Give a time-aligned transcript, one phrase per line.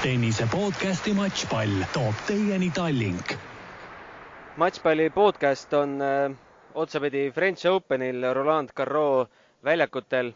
[0.00, 3.34] tennise podcasti Matšpall toob teieni Tallink.
[4.56, 6.32] matšpalli podcast on äh,
[6.74, 9.28] otsapidi French Openil Roland Garros
[9.64, 10.32] väljakutel.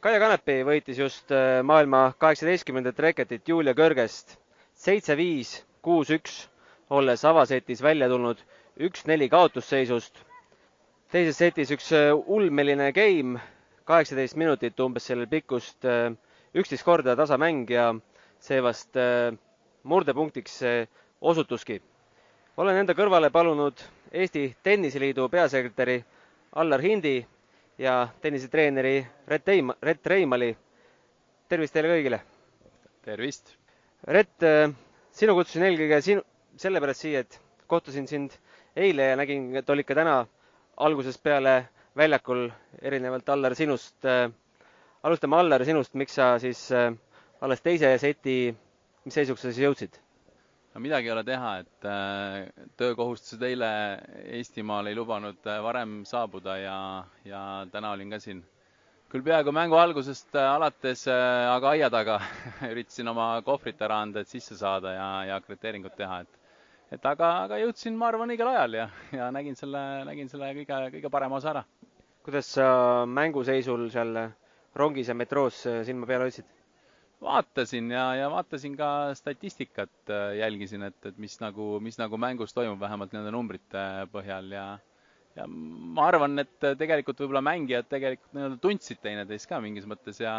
[0.00, 4.36] Kaia Kanepi võitis just äh, maailma kaheksateistkümnendat reketit Julia Kõrgest
[4.78, 6.44] seitse-viis, kuus-üks,
[6.90, 8.38] olles avasetis välja tulnud
[8.78, 10.14] üks-neli kaotusseisust.
[11.10, 13.40] teises setis üks äh, ulmeline game,
[13.84, 16.12] kaheksateist minutit umbes sellel pikkust, äh,
[16.54, 17.96] üksteist korda tasamäng ja
[18.46, 19.34] see vast äh,
[19.82, 20.60] murdepunktiks
[21.20, 21.80] osutuski.
[22.56, 23.82] olen enda kõrvale palunud
[24.12, 25.98] Eesti Tenniseliidu peasekretäri
[26.56, 27.26] Allar Hindi
[27.78, 30.56] ja tennisetreeneri Rett Eim-, Rett Reimali.
[31.48, 32.20] tervist teile kõigile!
[33.04, 33.52] tervist!
[34.06, 34.42] Rett,
[35.14, 36.22] sinu kutsusin eelkõige sinu,
[36.60, 37.36] sellepärast siia, et
[37.70, 38.34] kohtusin sind
[38.76, 40.16] eile ja nägin, et olid ka täna
[40.86, 41.54] algusest peale
[41.96, 42.46] väljakul,
[42.82, 43.96] erinevalt Allar sinust.
[45.02, 46.64] alustame Allar sinust, miks sa siis
[47.44, 48.36] alles teise seti,
[49.04, 49.96] mis seisuks sa siis jõudsid?
[50.76, 53.68] no midagi ei ole teha, et äh, töökohustused eile
[54.38, 56.76] Eestimaal ei lubanud äh, varem saabuda ja,
[57.24, 57.40] ja
[57.72, 58.42] täna olin ka siin
[59.12, 62.18] küll peaaegu mängu algusest äh, alates aga aia taga
[62.72, 66.42] üritasin oma kohvrit ära anda, et sisse saada ja, ja akrediteeringut teha, et
[66.96, 70.76] et aga, aga jõudsin, ma arvan, õigel ajal ja, ja nägin selle, nägin selle kõige,
[70.98, 71.64] kõige parema osa ära.
[72.26, 72.68] kuidas sa
[73.06, 74.12] mänguseisul seal
[74.76, 76.55] rongis ja metroos silma peal hoidsid?
[77.22, 82.80] Vaatasin ja, ja vaatasin ka statistikat, jälgisin, et, et mis nagu, mis nagu mängus toimub,
[82.80, 84.66] vähemalt nende numbrite põhjal ja
[85.36, 90.38] ja ma arvan, et tegelikult võib-olla mängijad tegelikult nii-öelda tundsid teineteist ka mingis mõttes ja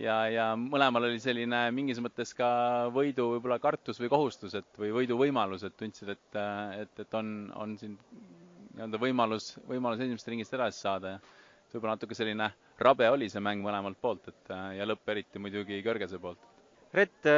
[0.00, 2.48] ja, ja mõlemal oli selline mingis mõttes ka
[2.94, 6.40] võidu võib-olla kartus või kohustus, et või võidu võimalus, et tundsid, et,
[6.80, 7.94] et, et on, on siin
[8.72, 11.22] nii-öelda võimalus, võimalus esimesest ringist edasi saada ja
[11.74, 12.50] võib-olla natuke selline
[12.82, 16.40] rabe oli see mäng mõlemalt poolt, et ja lõpp eriti muidugi Kõrgese poolt.
[16.92, 17.28] Rett,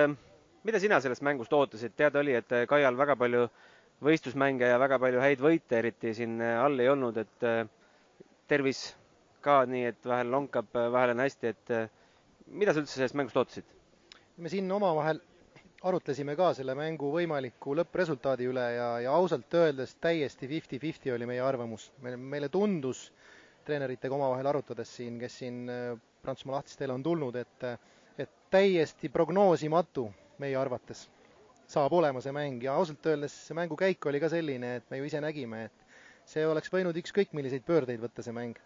[0.67, 3.45] mida sina sellest mängust ootasid, teada oli, et Kaial väga palju
[4.05, 7.47] võistlusmänge ja väga palju häid võite eriti siin all ei olnud, et
[8.51, 8.83] tervis
[9.45, 11.75] ka nii, et vahel lonkab, vahel on hästi, et
[12.49, 13.71] mida sa üldse sellest mängust ootasid?
[14.43, 15.21] me siin omavahel
[15.85, 21.43] arutlesime ka selle mängu võimaliku lõppresultaadi üle ja, ja ausalt öeldes täiesti fifty-fifty oli meie
[21.45, 21.91] arvamus.
[22.03, 23.03] meile, meile tundus
[23.67, 25.65] treeneritega omavahel arutades siin, kes siin
[26.25, 27.67] Prantsusmaa lahtistele on tulnud, et,
[28.19, 30.07] et täiesti prognoosimatu
[30.41, 31.07] meie arvates
[31.71, 34.99] saab olema see mäng ja ausalt öeldes see mängu käik oli ka selline, et me
[35.01, 38.59] ju ise nägime, et see oleks võinud ükskõik milliseid pöördeid võtta, see mäng.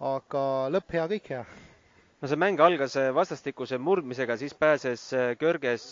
[0.00, 1.44] aga lõpp hea, kõik hea
[2.20, 5.06] no see mäng algas vastastikuse murdmisega, siis pääses
[5.40, 5.86] Kõrges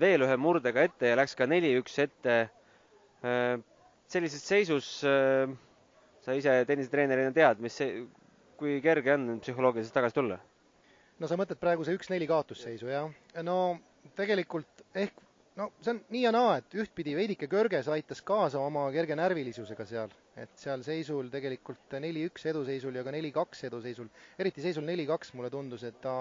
[0.00, 2.36] veel ühe murdega ette ja läks ka neli-üks ette.
[4.12, 4.88] sellises seisus
[6.22, 8.04] sa ise tennisetreenerina tead, mis see,
[8.58, 10.38] kui kerge on psühholoogiliselt tagasi tulla?
[11.22, 13.10] no sa mõtled praegu see üks-neli kaotusseisu, jah?
[13.46, 13.58] no
[14.18, 15.20] tegelikult ehk
[15.58, 19.86] no see on nii ja naa, et ühtpidi veidike kõrges aitas kaasa oma kerge närvilisusega
[19.88, 24.08] seal, et seal seisul tegelikult neli-üks eduseisul ja ka neli-kaks eduseisul,
[24.40, 26.16] eriti seisul neli-kaks mulle tundus, et ta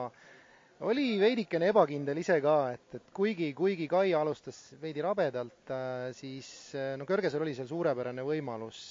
[0.89, 5.73] oli veidikene ebakindel ise ka, et, et kuigi, kuigi Kai alustas veidi rabedalt,
[6.17, 6.49] siis
[6.97, 8.81] no kõrgesel oli seal suurepärane võimalus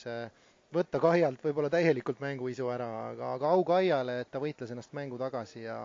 [0.75, 5.19] võtta Kaialt võib-olla täielikult mänguisu ära, aga, aga au Kaiale, et ta võitles ennast mängu
[5.21, 5.79] tagasi ja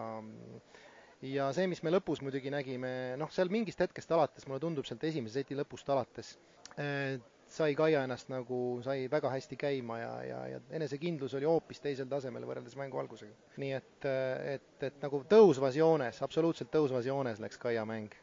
[1.25, 5.03] ja see, mis me lõpus muidugi nägime, noh, seal mingist hetkest alates, mulle tundub, sealt
[5.07, 6.35] esimese seti lõpust alates
[6.77, 7.17] eh,
[7.55, 12.09] sai Kaia ennast nagu, sai väga hästi käima ja, ja, ja enesekindlus oli hoopis teisel
[12.11, 13.33] tasemel võrreldes mängu algusega.
[13.61, 14.07] nii et,
[14.55, 18.13] et, et nagu tõusvas joones, absoluutselt tõusvas joones läks Kaia mäng.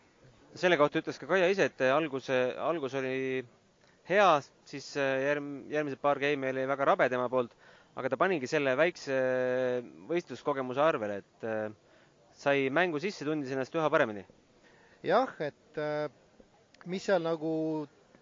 [0.54, 3.44] selle kohta ütles ka Kaia ise, et alguse, algus oli
[4.10, 4.28] hea,
[4.68, 7.54] siis järg-, järgmised paar game'i oli väga rabe tema poolt,
[7.96, 9.16] aga ta panigi selle väikse
[10.10, 11.48] võistluskogemuse arvele, et
[12.42, 14.24] sai mängu sisse, tundis ennast üha paremini.
[15.04, 15.80] jah, et
[16.88, 17.52] mis seal nagu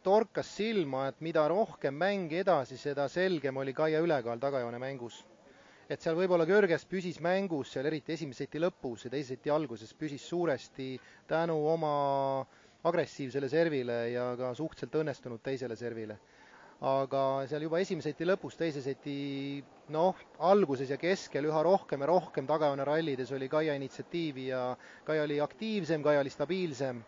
[0.03, 5.25] torkas silma, et mida rohkem mäng edasi, seda selgem oli Kaia ülekaal tagajoone mängus.
[5.91, 9.91] et seal võib-olla kõrges püsis mängus, seal eriti esimese seti lõpus ja teise seti alguses
[9.99, 10.93] püsis suuresti
[11.27, 12.47] tänu oma
[12.89, 16.17] agressiivsele servile ja ka suhteliselt õnnestunud teisele servile
[16.81, 19.61] aga seal juba esimese seti lõpus, teise seti
[19.93, 20.17] noh,
[20.49, 24.63] alguses ja keskel üha rohkem ja rohkem tagajoone rallides oli Kaia initsiatiivi ja
[25.05, 27.03] Kaia oli aktiivsem, Kaia oli stabiilsem.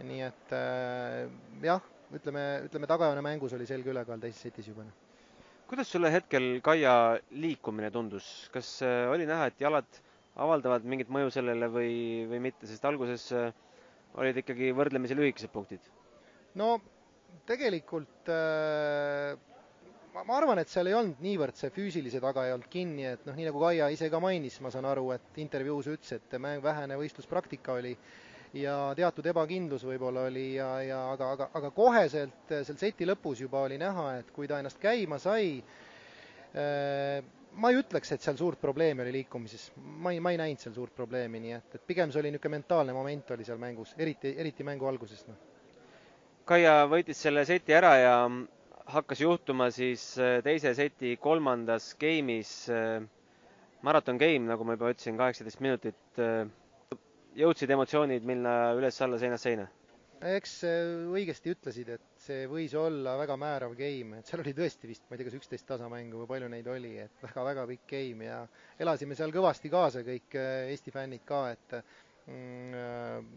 [0.00, 1.32] nii et äh,
[1.64, 1.82] jah,
[2.16, 4.84] ütleme, ütleme tagajoone mängus oli selge ülekaal teises setis juba.
[5.68, 10.00] kuidas sulle hetkel Kaia liikumine tundus, kas äh, oli näha, et jalad
[10.36, 11.92] avaldavad mingit mõju sellele või,
[12.28, 13.48] või mitte, sest alguses äh,
[14.18, 15.84] olid ikkagi võrdlemisi lühikesed punktid?
[16.58, 16.74] no
[17.46, 19.36] tegelikult äh,
[20.14, 23.22] ma, ma arvan, et seal ei olnud niivõrd see füüsilise taga ei olnud kinni, et
[23.28, 26.62] noh, nii nagu Kaia ise ka mainis, ma saan aru, et intervjuus ütles, et mäng,
[26.64, 27.94] vähene võistluspraktika oli
[28.58, 33.62] ja teatud ebakindlus võib-olla oli ja, ja aga, aga, aga koheselt seal seti lõpus juba
[33.68, 35.60] oli näha, et kui ta ennast käima sai,
[37.58, 39.70] ma ei ütleks, et seal suurt probleemi oli liikumises.
[39.76, 42.58] ma ei, ma ei näinud seal suurt probleemi, nii et, et pigem see oli niisugune
[42.58, 45.38] mentaalne moment oli seal mängus, eriti, eriti mängu alguses, noh.
[46.50, 48.14] Kaia võitis selle seti ära ja
[48.90, 53.02] hakkas juhtuma siis äh, teise seti kolmandas game'is, äh,
[53.86, 56.00] maraton game, nagu ma juba ütlesin, kaheksateist minutit.
[56.18, 56.48] Äh,
[57.38, 59.68] jõudsid emotsioonid minna üles-alla, seinast seina?
[60.20, 60.58] eks
[61.14, 65.16] õigesti ütlesid, et see võis olla väga määrav game, et seal oli tõesti vist, ma
[65.16, 68.42] ei tea, kas üksteist tasamängu või palju neid oli, et väga-väga pikk game ja
[68.84, 71.78] elasime seal kõvasti kaasa, kõik Eesti fännid ka, et
[72.28, 73.32] mm,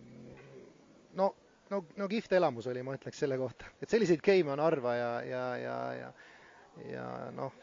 [1.22, 1.32] no
[1.72, 5.12] no, no kihvt elamus oli, ma ütleks selle kohta, et selliseid game'e on harva ja,
[5.28, 6.14] ja, ja, ja
[6.90, 7.04] ja
[7.36, 7.54] noh,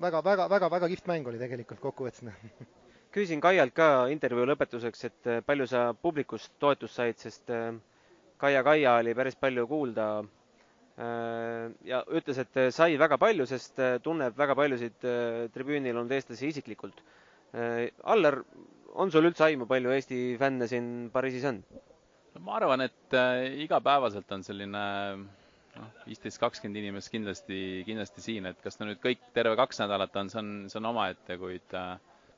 [0.00, 2.26] väga, väga, väga, väga kihvt mäng oli tegelikult kokkuvõttes.
[3.14, 7.72] Küsisin Kaialt ka intervjuu lõpetuseks, et äh, palju sa publikust toetust said, sest äh,
[8.40, 10.28] Kaia Kaia oli päris palju kuulda äh,
[11.00, 14.98] ja ütles, et sai väga palju, sest tunneb väga paljusid
[15.54, 17.00] tribüünil olnud eestlasi isiklikult.
[18.04, 18.40] Allar,
[19.00, 21.62] on sul üldse aimu, palju Eesti fänne siin Pariisis on?
[22.38, 24.82] ma arvan, et äh, igapäevaselt on selline
[25.20, 27.58] noh, viisteist, kakskümmend inimest kindlasti,
[27.88, 30.88] kindlasti siin, et kas ta nüüd kõik terve kaks nädalat on, see on, see on
[30.92, 31.96] omaette, kuid, äh,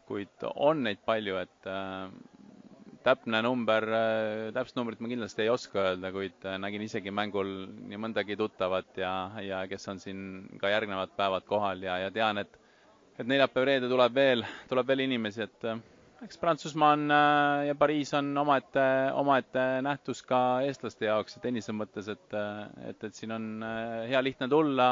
[0.09, 2.09] kuid on neid palju, et äh,
[3.07, 3.87] täpne number,
[4.55, 7.51] täpset numbrit ma kindlasti ei oska öelda, kuid nägin isegi mängul
[7.91, 9.13] nii mõndagi tuttavat ja,
[9.43, 10.25] ja kes on siin
[10.63, 12.59] ka järgnevad päevad kohal ja, ja tean, et
[13.21, 15.67] et neljapäev-reede tuleb veel, tuleb veel inimesi, et
[16.23, 18.83] eks Prantsusmaa on äh, ja Pariis on omaette,
[19.19, 22.61] omaette nähtus ka eestlaste jaoks tennise mõttes, et, äh,
[22.93, 24.87] et, et siin on äh, hea lihtne tulla,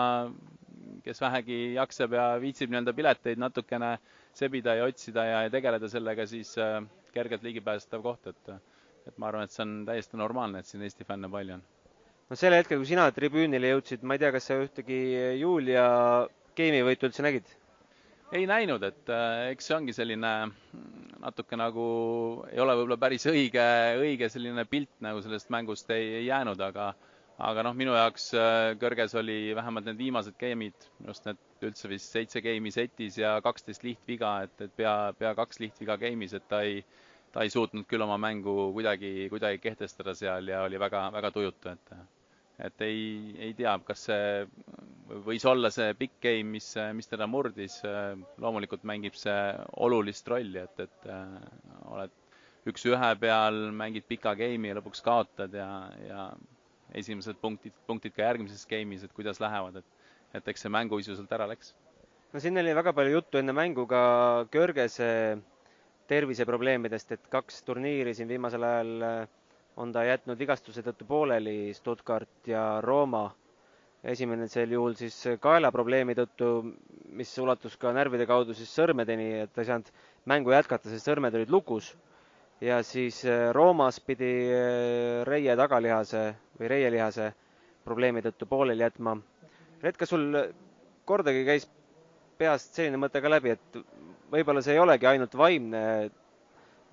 [1.06, 3.95] kes vähegi jaksab ja viitsib nii-öelda pileteid natukene
[4.37, 6.51] sebida ja otsida ja, ja tegeleda sellega, siis
[7.15, 8.53] kergelt ligipääsetav koht, et
[9.09, 11.62] et ma arvan, et see on täiesti normaalne, et siin Eesti fänne palju on.
[12.31, 14.99] no sel hetkel, kui sina tribüünile jõudsid, ma ei tea, kas sa ühtegi
[15.41, 15.87] Julia
[16.57, 17.49] geimi võitu üldse nägid?
[18.33, 20.31] ei näinud, et äh, eks see ongi selline
[21.21, 21.85] natuke nagu
[22.53, 23.65] ei ole võib-olla päris õige,
[24.01, 26.93] õige selline pilt nagu sellest mängust ei, ei jäänud, aga
[27.41, 31.91] aga noh, minu jaoks äh, kõrges oli vähemalt need viimased game'id, minu arust need üldse
[31.91, 36.47] vist seitse game'i setis ja kaksteist lihtviga, et, et pea, pea kaks lihtviga game'is, et
[36.51, 36.81] ta ei,
[37.33, 41.75] ta ei suutnud küll oma mängu kuidagi, kuidagi kehtestada seal ja oli väga, väga tujutu,
[41.77, 41.95] et
[42.61, 43.05] et ei,
[43.41, 44.45] ei tea, kas see
[45.25, 47.79] võis olla see big game, mis, mis teda murdis,
[48.43, 49.39] loomulikult mängib see
[49.87, 51.39] olulist rolli, et, et äh,
[51.89, 52.13] oled
[52.69, 55.71] üks-ühe peal, mängid pika game'i ja lõpuks kaotad ja,
[56.05, 56.27] ja
[56.95, 61.33] esimesed punktid, punktid ka järgmises game'is, et kuidas lähevad, et, et eks see mänguisu sealt
[61.37, 61.75] ära läks.
[62.33, 64.03] no siin oli väga palju juttu enne mängu ka
[64.51, 65.11] Körgese
[66.11, 69.29] terviseprobleemidest, et kaks turniiri siin viimasel ajal äh,
[69.81, 73.31] on ta jätnud vigastuse tõttu pooleli Stuttgart ja Rooma.
[74.05, 76.47] esimene sel juhul siis kaelaprobleemi tõttu,
[77.21, 79.91] mis ulatus ka närvide kaudu siis sõrmedeni, et ta ei saanud
[80.33, 81.91] mängu jätkata, sest sõrmed olid lukus.
[82.61, 86.25] Ja siis äh, Roomas pidi äh, reie tagalihase
[86.61, 87.31] või reielihase
[87.85, 89.17] probleemi tõttu pooleli jätma.
[89.83, 90.27] Red, kas sul
[91.09, 91.65] kordagi käis
[92.41, 93.81] peast selline mõte ka läbi, et
[94.33, 95.85] võib-olla see ei olegi ainult vaimne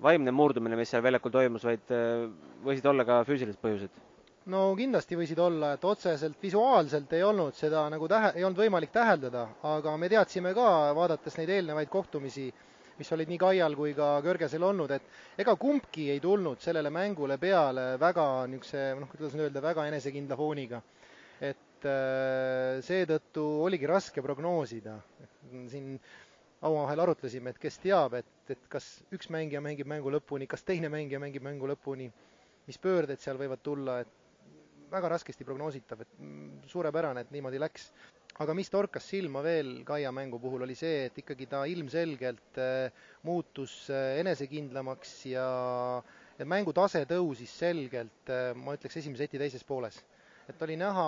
[0.02, 2.28] vaimne murdumine, mis seal väljakul toimus, vaid äh,
[2.64, 4.04] võisid olla ka füüsilised põhjused?
[4.48, 8.92] no kindlasti võisid olla, et otseselt visuaalselt ei olnud seda nagu tähe, ei olnud võimalik
[8.94, 9.42] täheldada,
[9.74, 12.46] aga me teadsime ka, vaadates neid eelnevaid kohtumisi,
[12.98, 17.36] mis olid nii Kaial kui ka Kõrgesel olnud, et ega kumbki ei tulnud sellele mängule
[17.38, 20.82] peale väga niisuguse, noh, kuidas nüüd öelda, väga enesekindla fooniga.
[21.40, 24.96] et äh, seetõttu oligi raske prognoosida.
[25.70, 25.98] siin
[26.62, 30.90] omavahel arutlesime, et kes teab, et, et kas üks mängija mängib mängu lõpuni, kas teine
[30.90, 32.08] mängija mängib mängu lõpuni,
[32.66, 37.90] mis pöörded seal võivad tulla, et väga raskesti prognoositav, et suurepärane, et niimoodi läks.
[38.42, 43.06] Aga mis torkas silma veel Kaia mängu puhul, oli see, et ikkagi ta ilmselgelt äh,
[43.26, 45.46] muutus äh, enesekindlamaks ja,
[46.38, 49.98] ja mängu tase tõusis selgelt, äh, ma ütleks, esimese seti teises pooles.
[50.48, 51.06] et oli näha,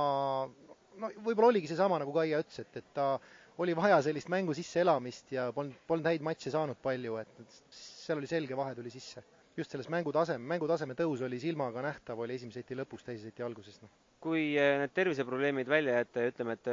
[1.01, 3.13] no võib-olla oligi seesama, nagu Kaia ütles, et, et ta
[3.61, 8.29] oli vaja sellist mängu sisseelamist ja polnud, polnud häid matše saanud palju, et seal oli
[8.31, 9.23] selge vahe tuli sisse.
[9.59, 13.81] just selles mängutaseme, mängutaseme tõus oli silmaga nähtav, oli esimese seti lõpus, teise seti alguses,
[13.83, 13.91] noh.
[14.23, 16.71] kui need terviseprobleemid välja jätta ja ütleme, et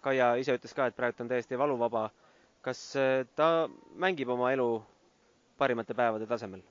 [0.00, 2.06] Kaia ise ütles ka, et praegu on täiesti valuvaba,
[2.64, 3.68] kas eh, ta
[4.00, 4.68] mängib oma elu
[5.60, 6.62] parimate päevade tasemel?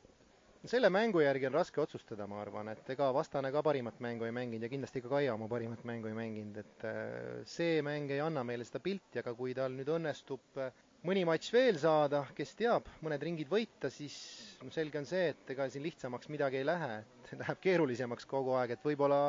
[0.67, 4.33] selle mängu järgi on raske otsustada, ma arvan, et ega vastane ka parimat mängu ei
[4.35, 8.19] mänginud ja kindlasti ka Kaia oma parimat mängu ei mänginud, et äh, see mäng ei
[8.19, 10.73] anna meile seda pilti, aga kui tal nüüd õnnestub äh,
[11.07, 14.17] mõni matš veel saada, kes teab, mõned ringid võita, siis
[14.65, 18.57] no selge on see, et ega siin lihtsamaks midagi ei lähe, et läheb keerulisemaks kogu
[18.59, 19.21] aeg, et võib-olla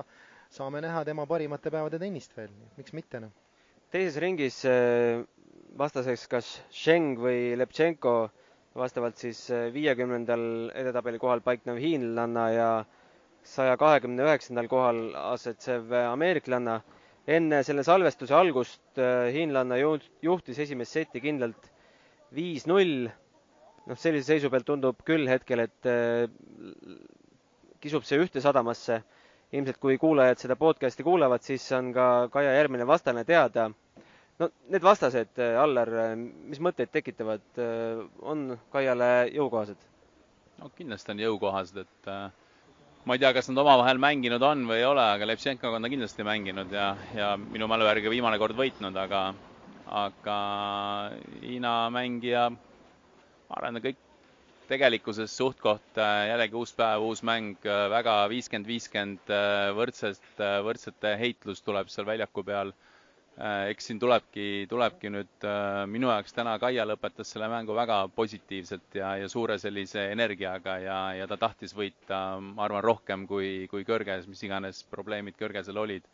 [0.51, 3.37] saame näha tema parimate päevade tennist veel, miks mitte noh.
[3.91, 5.23] Teises ringis äh,
[5.79, 8.13] vastaseks kas Sheng või Leptšenko
[8.79, 10.45] vastavalt siis äh, viiekümnendal
[10.79, 12.69] edetabeli kohal paiknev hiinlanna ja
[13.43, 15.01] saja kahekümne üheksandal kohal
[15.35, 16.81] asetsev ameeriklanna.
[17.31, 19.77] enne selle salvestuse algust äh, hiinlanna
[20.23, 21.71] juhtis esimest seti kindlalt
[22.35, 23.11] viis-null.
[23.91, 25.89] noh, sellise seisu pealt tundub küll hetkel, et
[27.81, 29.01] kisub see ühte sadamasse.
[29.53, 33.71] Ilmselt kui kuulajad seda podcast'i kuulavad, siis on ka Kaia järgmine vastane teada
[34.41, 36.13] no need vastased, äh, Allar, äh,
[36.51, 39.83] mis mõtteid tekitavad, äh, on Kaiale jõukohased?
[40.61, 42.09] no kindlasti on jõukohased, et
[43.09, 45.89] ma ei tea, kas nad omavahel mänginud on või ei ole, aga Lepšenkoga on ta
[45.93, 49.23] kindlasti mänginud ja, ja minu mälu järgi viimane kord võitnud, aga,
[50.03, 50.37] aga
[51.41, 54.03] Hiina mängija, ma arvan, kõik
[54.71, 57.57] tegelikkuses suht-koht jällegi uus päev, uus mäng,
[57.97, 59.33] väga viiskümmend, viiskümmend
[59.79, 60.31] võrdsest,
[60.67, 62.71] võrdsete heitlus tuleb seal väljaku peal
[63.41, 68.01] Äh, eks siin tulebki, tulebki nüüd äh, minu jaoks täna Kaia lõpetas selle mängu väga
[68.13, 73.49] positiivselt ja, ja suure sellise energiaga ja, ja ta tahtis võita, ma arvan, rohkem kui,
[73.73, 76.05] kui kõrges, mis iganes probleemid kõrgesel olid.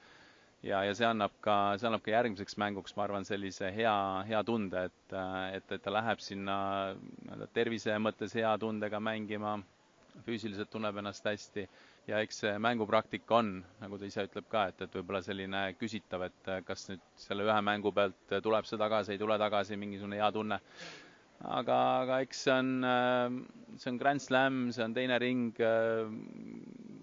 [0.62, 3.96] Ja, ja see annab ka, see annab ka järgmiseks mänguks, ma arvan, sellise hea,
[4.28, 5.16] hea tunde, et,
[5.58, 6.56] et, et ta läheb sinna
[6.96, 9.58] nii-öelda tervise mõttes hea tundega mängima,
[10.26, 11.66] füüsiliselt tunneb ennast hästi
[12.06, 13.48] ja eks see mängupraktika on,
[13.82, 17.56] nagu ta ise ütleb ka, et, et võib-olla selline küsitav, et kas nüüd selle ühe
[17.66, 20.60] mängu pealt tuleb see tagasi, ei tule tagasi, mingisugune hea tunne.
[21.40, 22.70] Aga, aga eks see on,
[23.76, 25.52] see on Grand Slam, see on teine ring,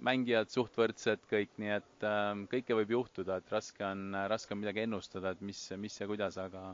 [0.04, 2.08] mängijad suht võrdsed kõik, nii et
[2.52, 6.40] kõike võib juhtuda, et raske on, raske on midagi ennustada, et mis, mis ja kuidas,
[6.42, 6.74] aga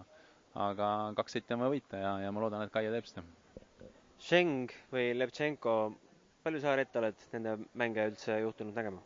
[0.58, 3.24] aga kaks setti on vaja võita ja, ja ma loodan, et Kaia teeb seda.
[4.20, 5.76] Sheng või Levtšenko
[6.44, 9.02] palju sa, Rett, oled nende mänge üldse juhtunud nägema?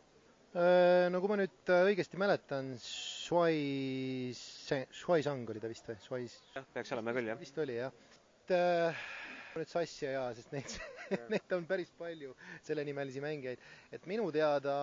[0.54, 6.28] Äh, no kui ma nüüd äh, õigesti mäletan, Shuai, Shuai Sang oli ta vist või?
[6.54, 7.40] Jah, peaks olema küll, jah.
[7.40, 7.94] vist oli, jah.
[8.44, 9.02] Et äh,
[9.56, 10.76] nüüd sassi ei aja, sest neid,
[11.32, 12.34] neid on päris palju,
[12.66, 13.66] sellenimelisi mängijaid.
[13.92, 14.74] et minu teada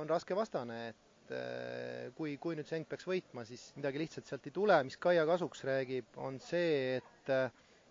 [0.00, 4.50] on raske vastane, et äh, kui, kui nüüd Seng peaks võitma, siis midagi lihtsalt sealt
[4.50, 4.82] ei tule.
[4.84, 7.32] mis Kaia kasuks räägib, on see, et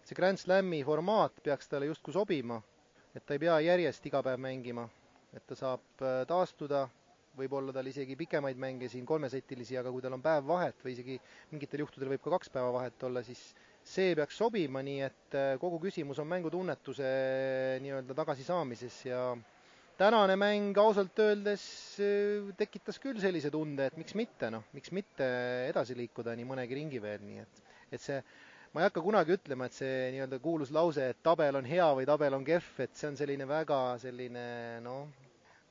[0.03, 2.59] see Grand Slami formaat peaks talle justkui sobima
[3.13, 4.87] et ta ei pea järjest iga päev mängima,
[5.37, 6.87] et ta saab äh, taastuda,
[7.37, 11.17] võib-olla tal isegi pikemaid mänge siin, kolmesetilisi, aga kui tal on päev vahet või isegi
[11.51, 13.41] mingitel juhtudel võib ka kaks päeva vahet olla, siis
[13.83, 17.09] see peaks sobima, nii et äh, kogu küsimus on mängutunnetuse
[17.83, 19.25] nii-öelda tagasisaamises ja
[19.99, 21.65] tänane mäng ausalt öeldes
[22.01, 25.27] äh, tekitas küll sellise tunde, et miks mitte, noh, miks mitte
[25.67, 28.21] edasi liikuda nii mõnegi ringi veel, nii et, et see
[28.73, 32.07] ma ei hakka kunagi ütlema, et see nii-öelda kuulus lause, et tabel on hea või
[32.09, 34.45] tabel on kehv, et see on selline väga selline
[34.85, 35.11] noh,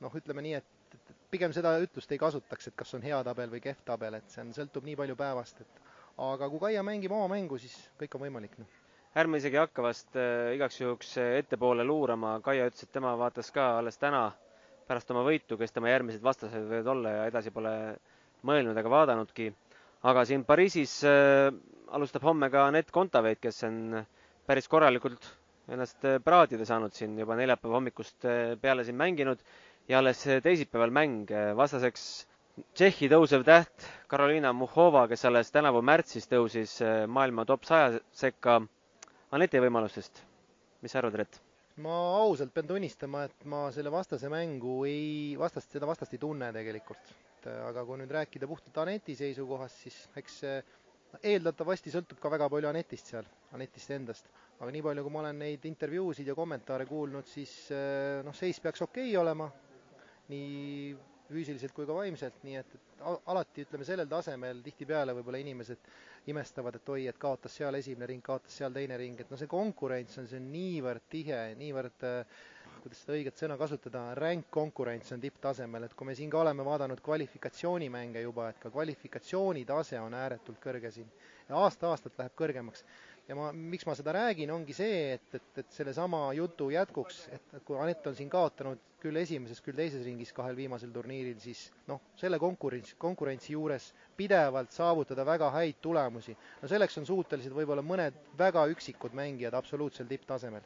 [0.05, 1.01] noh, ütleme nii, et
[1.33, 4.45] pigem seda ütlust ei kasutaks, et kas on hea tabel või kehv tabel, et see
[4.45, 5.81] on, sõltub nii palju päevast, et
[6.21, 8.69] aga kui Kaia mängib oma mängu, siis kõik on võimalik, noh.
[9.17, 13.67] Ärme isegi hakka vast äh, igaks juhuks ettepoole luurama, Kaia ütles, et tema vaatas ka
[13.79, 14.23] alles täna
[14.89, 17.73] pärast oma võitu, kes tema järgmised vastased võivad olla ja edasi pole
[18.45, 19.51] mõelnud ega vaadanudki.
[20.09, 21.53] aga siin Pariisis äh,
[21.93, 24.01] alustab homme ka Anett Kontaveit, kes on
[24.45, 25.29] päris korralikult
[25.71, 28.25] ennast praadida saanud siin juba neljapäeva hommikust
[28.61, 29.39] peale siin mänginud.
[29.87, 32.03] Ja alles teisipäeval mäng vastaseks
[32.53, 36.75] Tšehhi tõusev täht Karoliina Muhhova, kes alles tänavu märtsis tõusis
[37.09, 38.59] maailma top saja sekka.
[39.33, 40.19] Aneti võimalustest,
[40.85, 41.39] mis sa arvad, Rett?
[41.81, 46.51] ma ausalt pean tunnistama, et ma selle vastase mängu ei, vastast, seda vastast ei tunne
[46.53, 47.09] tegelikult.
[47.49, 50.59] aga kui nüüd rääkida puhtalt Aneti seisukohast, siis eks see
[51.31, 53.25] eeldatavasti sõltub ka väga palju Anetist seal,
[53.57, 54.29] Anetist endast.
[54.59, 58.61] aga nii palju, kui ma olen neid intervjuusid ja kommentaare kuulnud, siis eh, noh, seis
[58.61, 59.49] peaks okei okay olema,
[60.29, 60.93] nii
[61.33, 65.91] füüsiliselt kui ka vaimselt, nii et, et alati ütleme sellel tasemel tihtipeale võib-olla inimesed
[66.31, 69.51] imestavad, et oi, et kaotas seal esimene ring, kaotas seal teine ring, et noh, see
[69.51, 72.41] konkurents on, see on niivõrd tihe, niivõrd äh,
[72.83, 76.65] kuidas seda õiget sõna kasutada, ränk konkurents on tipptasemel, et kui me siin ka oleme
[76.67, 81.07] vaadanud kvalifikatsioonimänge juba, et ka kvalifikatsiooni tase on ääretult kõrge siin
[81.47, 82.83] ja aasta-aastalt läheb kõrgemaks.
[83.27, 87.55] Ja ma, miks ma seda räägin, ongi see, et, et, et sellesama jutu jätkuks, et,
[87.67, 92.01] kui Anett on siin kaotanud küll esimeses, küll teises ringis kahel viimasel turniiril, siis noh,
[92.19, 93.89] selle konkurents, konkurentsi juures
[94.19, 100.07] pidevalt saavutada väga häid tulemusi, no selleks on suutelised võib-olla mõned väga üksikud mängijad absoluutsel
[100.11, 100.63] tipptasemel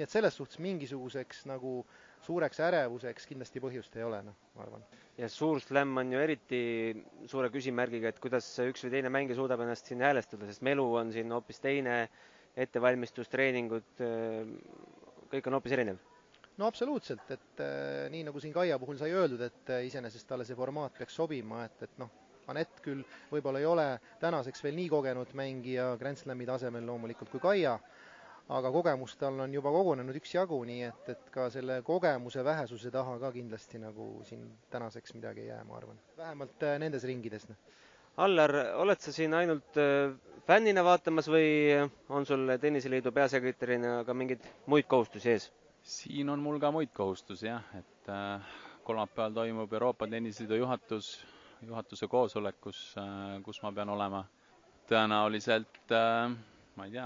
[0.00, 1.82] nii et selles suhtes mingisuguseks nagu
[2.24, 4.84] suureks ärevuseks kindlasti põhjust ei ole, noh, ma arvan.
[5.20, 6.60] ja suur slam on ju eriti
[7.28, 11.12] suure küsimärgiga, et kuidas üks või teine mängija suudab ennast siin häälestada, sest melu on
[11.12, 12.06] siin hoopis teine,
[12.56, 14.00] ettevalmistus, treeningud,
[15.30, 16.00] kõik on hoopis erinev
[16.60, 20.44] no absoluutselt, et äh, nii nagu siin Kaia puhul sai öeldud, et äh, iseenesest talle
[20.48, 22.10] see formaat peaks sobima, et, et noh,
[22.50, 23.84] Anett küll võib-olla ei ole
[24.18, 27.76] tänaseks veel nii kogenud mängija Grand Slami tasemel loomulikult kui Kaia,
[28.50, 33.12] aga kogemust tal on juba kogunenud üksjagu, nii et, et ka selle kogemuse vähesuse taha
[33.22, 34.42] ka kindlasti nagu siin
[34.72, 36.00] tänaseks midagi ei jää, ma arvan.
[36.18, 37.46] vähemalt äh, nendes ringides.
[37.50, 37.60] Noh.
[38.26, 40.10] Allar, oled sa siin ainult äh,
[40.48, 41.46] fännina vaatamas või
[42.10, 45.46] on sul Tenniseliidu peasekretärina ka mingeid muid kohustusi ees?
[45.86, 48.50] siin on mul ka muid kohustusi jah, et äh,
[48.84, 51.12] kolmapäeval toimub Euroopa Tenniseliidu juhatus
[51.62, 52.82] juhatuse koosolek, kus,
[53.46, 54.24] kus ma pean olema.
[54.90, 55.92] tõenäoliselt,
[56.74, 57.04] ma ei tea,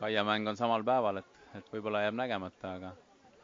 [0.00, 2.92] Kaia mäng on samal päeval, et, et võib-olla jääb nägemata, aga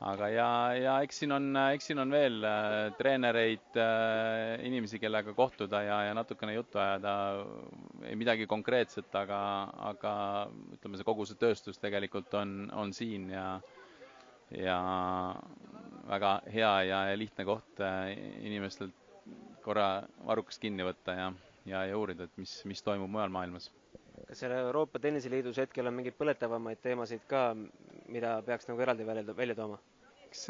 [0.00, 5.34] aga ja, ja eks siin on, eks siin on veel äh, treenereid äh,, inimesi, kellega
[5.34, 7.14] kohtuda ja, ja natukene juttu ajada,
[8.06, 9.40] ei midagi konkreetset, aga,
[9.90, 10.12] aga
[10.76, 13.48] ütleme, see kogu see tööstus tegelikult on, on siin ja
[14.54, 14.78] ja
[16.08, 18.14] väga hea ja, ja lihtne koht äh,
[18.46, 18.94] inimestelt
[19.66, 19.88] korra
[20.24, 21.26] varrukast kinni võtta ja,
[21.68, 23.68] ja, ja uurida, et mis, mis toimub mujal maailmas.
[24.26, 27.42] Kas seal Euroopa Tenniseliidus hetkel on mingeid põletavamaid teemasid ka,
[28.14, 29.78] mida peaks nagu eraldi välja, välja tooma?
[30.28, 30.42] eks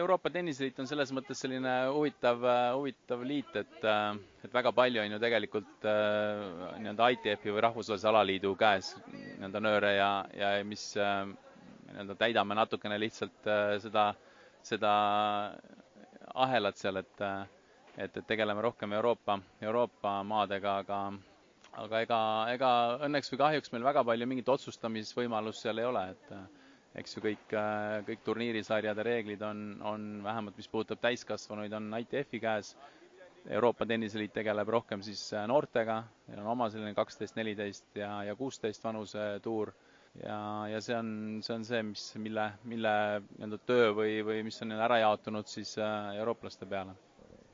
[0.00, 2.40] Euroopa Tenniseliit on selles mõttes selline huvitav,
[2.78, 3.82] huvitav liit, et,
[4.46, 9.90] et väga palju on ju tegelikult äh, nii-öelda ITF-i või Rahvusvahelise Alaliidu käes nii-öelda nööre
[9.98, 10.08] ja,
[10.40, 11.26] ja mis äh,
[11.90, 14.06] nii-öelda täidame natukene lihtsalt äh, seda,
[14.64, 14.94] seda
[16.46, 17.26] ahelat seal, et
[17.96, 20.98] et, et tegeleme rohkem Euroopa, Euroopa maadega, aga
[21.82, 22.18] aga ega,
[22.54, 22.70] ega
[23.06, 26.30] õnneks või kahjuks meil väga palju mingit otsustamisvõimalust seal ei ole, et
[27.02, 27.54] eks ju kõik,
[28.08, 32.72] kõik turniirisarjade reeglid on, on vähemalt, mis puudutab täiskasvanuid, on ITF-i käes.
[33.46, 38.82] Euroopa Tenniseliit tegeleb rohkem siis noortega, neil on oma selline kaksteist, neliteist ja, ja kuusteist
[38.82, 39.70] vanusetuur
[40.24, 40.38] ja,
[40.72, 41.12] ja see on,
[41.46, 42.94] see on see, mis, mille, mille
[43.36, 46.96] nii-öelda töö või, või mis on ära jaotunud siis eurooplaste peale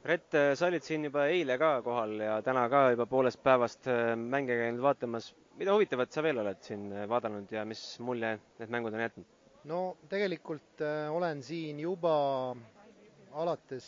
[0.03, 3.87] Rett, äh, sa olid siin juba eile ka kohal ja täna ka juba poolest päevast
[3.87, 5.29] äh, mänge käinud vaatamas.
[5.61, 9.29] mida huvitavat sa veel oled siin äh, vaadanud ja mis mulje need mängud on jätnud?
[9.71, 9.79] no
[10.11, 10.83] tegelikult
[11.15, 12.17] olen siin juba
[13.45, 13.87] alates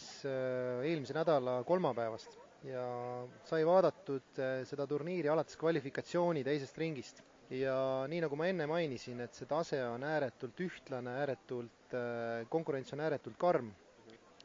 [0.87, 2.39] eelmise nädala kolmapäevast
[2.71, 2.87] ja
[3.51, 4.39] sai vaadatud
[4.71, 7.25] seda turniiri alates kvalifikatsiooni teisest ringist.
[7.51, 11.99] ja nii nagu ma enne mainisin, et see tase on ääretult ühtlane, ääretult,
[12.55, 13.75] konkurents on ääretult karm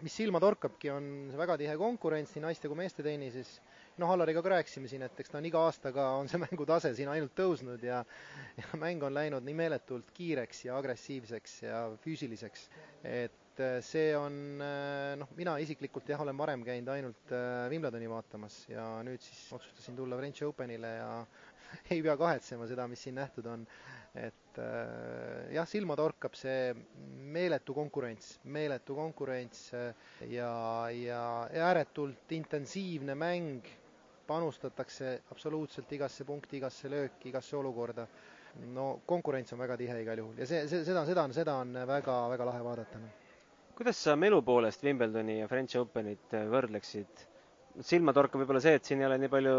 [0.06, 1.08] mis silma torkabki, on
[1.38, 3.58] väga tihe konkurents nii naiste kui meeste tennises.
[4.00, 7.10] noh, Allariga ka rääkisime siin, et eks ta on iga aastaga, on see mängutase siin
[7.12, 7.98] ainult tõusnud ja
[8.62, 12.64] ja mäng on läinud nii meeletult kiireks ja agressiivseks ja füüsiliseks,
[13.04, 18.08] et äh, see on äh, noh, mina isiklikult jah, olen varem käinud ainult äh, Wimbledoni
[18.12, 21.12] vaatamas ja nüüd siis otsustasin tulla French Openile ja
[21.94, 23.68] ei pea kahetsema seda, mis siin nähtud on
[24.20, 26.74] et äh, jah, silma torkab see
[27.34, 29.94] meeletu konkurents, meeletu konkurents äh,
[30.32, 30.50] ja,
[30.94, 31.22] ja
[31.70, 33.62] ääretult intensiivne mäng,
[34.30, 38.08] panustatakse absoluutselt igasse punkti, igasse lööki, igasse olukorda.
[38.74, 41.74] no konkurents on väga tihe igal juhul ja see, see, seda, seda on, seda on
[41.88, 42.98] väga-väga lahe vaadata.
[43.00, 43.12] Noh.
[43.78, 47.26] kuidas sa melu poolest Wimbledoni ja French Openit äh, võrdleksid?
[47.86, 49.54] silma torkab võib-olla see, et siin ei ole nii palju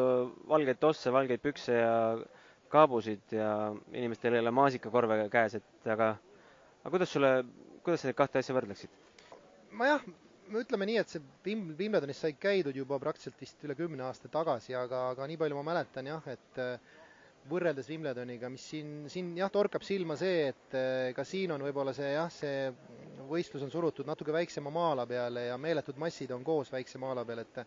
[0.50, 1.94] valgeid tosse, valgeid pükse ja
[2.70, 3.50] kaabusid ja
[3.92, 6.12] inimestel ei ole maasikakorve käes, et aga,
[6.82, 7.30] aga kuidas sulle,
[7.84, 8.92] kuidas sa neid kahte asja võrdleksid?
[9.80, 10.04] ma jah,
[10.60, 14.74] ütleme nii, et see Wim-, Wimbledonis sai käidud juba praktiliselt vist üle kümne aasta tagasi,
[14.78, 16.62] aga, aga nii palju ma mäletan jah, et
[17.48, 20.76] võrreldes Wimbledoniga, mis siin, siin jah, torkab silma see, et
[21.16, 22.68] ka siin on võib-olla see jah, see
[23.30, 27.42] võistlus on surutud natuke väiksema maa-ala peale ja meeletud massid on koos väikse maa-ala peal,
[27.44, 27.60] et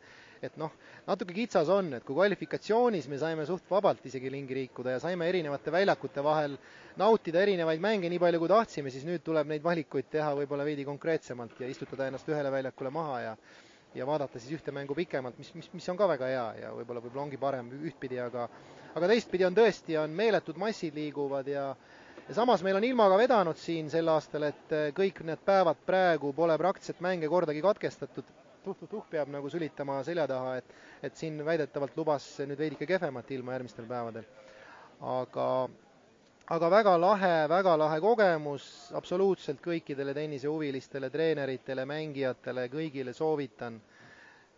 [0.43, 0.73] et noh,
[1.07, 5.29] natuke kitsas on, et kui kvalifikatsioonis me saime suht vabalt isegi ringi liikuda ja saime
[5.31, 6.57] erinevate väljakute vahel
[6.99, 10.83] nautida erinevaid mänge nii palju, kui tahtsime, siis nüüd tuleb neid valikuid teha võib-olla veidi
[10.87, 13.37] konkreetsemalt ja istutada ennast ühele väljakule maha ja
[13.95, 17.01] ja vaadata siis ühte mängu pikemalt, mis, mis, mis on ka väga hea ja võib-olla,
[17.03, 18.47] võib-olla ongi parem ühtpidi, aga
[18.95, 21.67] aga teistpidi on tõesti, on meeletud massid liiguvad ja
[22.27, 26.31] ja samas meil on ilmaga vedanud siin sel aastal, et eh, kõik need päevad praegu
[26.33, 28.29] pole praktiliselt mänge kordagi katkestatud.
[28.63, 30.69] tuh-tuh-tuh peab nagu sülitama selja taha, et,
[31.03, 34.23] et siin väidetavalt lubas nüüd veidike kehvemat ilma järgmistel päevadel.
[35.01, 35.47] aga,
[36.47, 43.79] aga väga lahe, väga lahe kogemus, absoluutselt kõikidele tennisehuvilistele, treeneritele, mängijatele, kõigile soovitan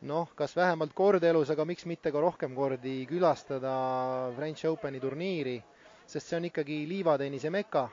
[0.02, 3.76] noh, kas vähemalt kord elus, aga miks mitte ka rohkem kordi külastada
[4.36, 5.60] French Openi turniiri
[6.06, 7.90] sest see on ikkagi liivatennise meka.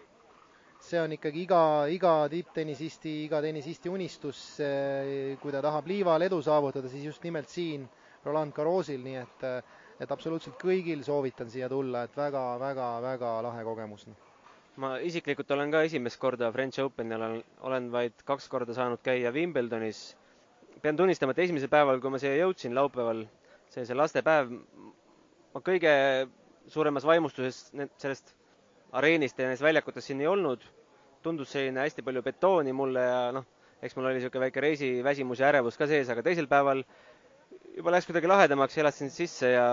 [0.82, 4.38] see on ikkagi iga, iga tipptennisisti, iga tennisisti unistus,
[5.40, 7.84] kui ta tahab liival edu saavutada, siis just nimelt siin
[8.24, 9.44] Roland Garrosil, nii et
[10.02, 14.06] et absoluutselt kõigil soovitan siia tulla, et väga-väga-väga lahe kogemus.
[14.10, 14.28] Noh.
[14.82, 17.22] ma isiklikult olen ka esimest korda French Openil,
[17.60, 20.16] olen, vaid kaks korda saanud käia Wimbledonis.
[20.82, 23.26] pean tunnistama, et esimesel päeval, kui ma siia jõudsin, laupäeval,
[23.70, 24.54] see oli see lastepäev,
[25.54, 25.92] ma kõige
[26.72, 27.68] suuremas vaimustuses
[28.00, 28.34] sellest
[28.92, 30.64] areenist ja nendest väljakutest siin ei olnud.
[31.22, 33.44] tundus selline hästi palju betooni mulle ja noh,
[33.82, 36.82] eks mul oli niisugune väike reisiväsimus ja ärevus ka sees, aga teisel päeval
[37.76, 39.66] juba läks kuidagi lahedamaks, elastasin sisse ja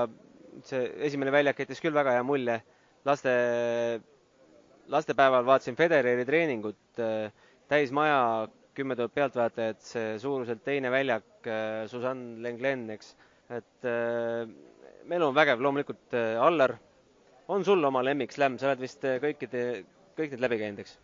[0.67, 2.59] see esimene väljak jättis küll väga hea mulje.
[3.07, 3.31] laste,
[4.91, 6.99] lastepäeval vaatasin Federeri treeningut,
[7.71, 11.47] täis maja, kümme tuhat pealtvaatajat, see suuruselt teine väljak,
[11.88, 13.13] Susanne Lenglen, eks,
[13.55, 13.88] et
[15.09, 16.75] melu on vägev, loomulikult Allar
[17.49, 19.62] on sul oma lemmik slam, sa oled vist äh, kõikide,
[20.17, 20.97] kõik need läbi käinud, eks?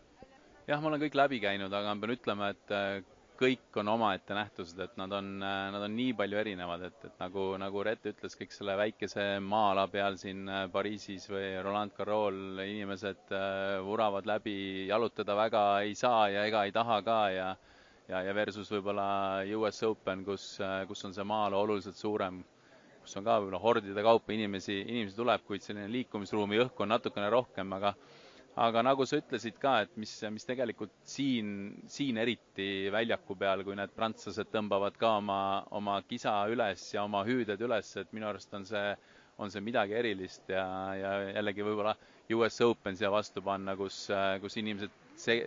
[0.69, 2.99] jah, ma olen kõik läbi käinud, aga ma pean ütlema, et äh,
[3.39, 7.19] kõik on omaette nähtused, et nad on, äh, nad on nii palju erinevad, et, et
[7.24, 13.36] nagu, nagu Rett ütles, kõik selle väikese maa-ala peal siin Pariisis või Roland Garros'l inimesed
[13.86, 14.58] vuravad läbi,
[14.89, 17.54] jalutada väga ei saa ja ega ei taha ka ja
[18.10, 20.50] ja, ja versus võib-olla US Open, kus,
[20.88, 22.43] kus on see maa-ala oluliselt suurem
[23.06, 27.28] kus on ka võib-olla hordide kaupa inimesi, inimesi tuleb, kuid selline liikumisruumi õhku on natukene
[27.30, 27.91] rohkem, aga
[28.55, 31.49] aga nagu sa ütlesid ka, et mis, mis tegelikult siin,
[31.91, 35.39] siin eriti väljaku peal, kui need prantslased tõmbavad ka oma,
[35.75, 38.93] oma kisa üles ja oma hüüded üles, et minu arust on see,
[39.43, 40.63] on see midagi erilist ja,
[40.95, 41.97] ja jällegi võib-olla
[42.35, 44.05] US Open siia vastu panna, kus,
[44.41, 45.41] kus inimesed see,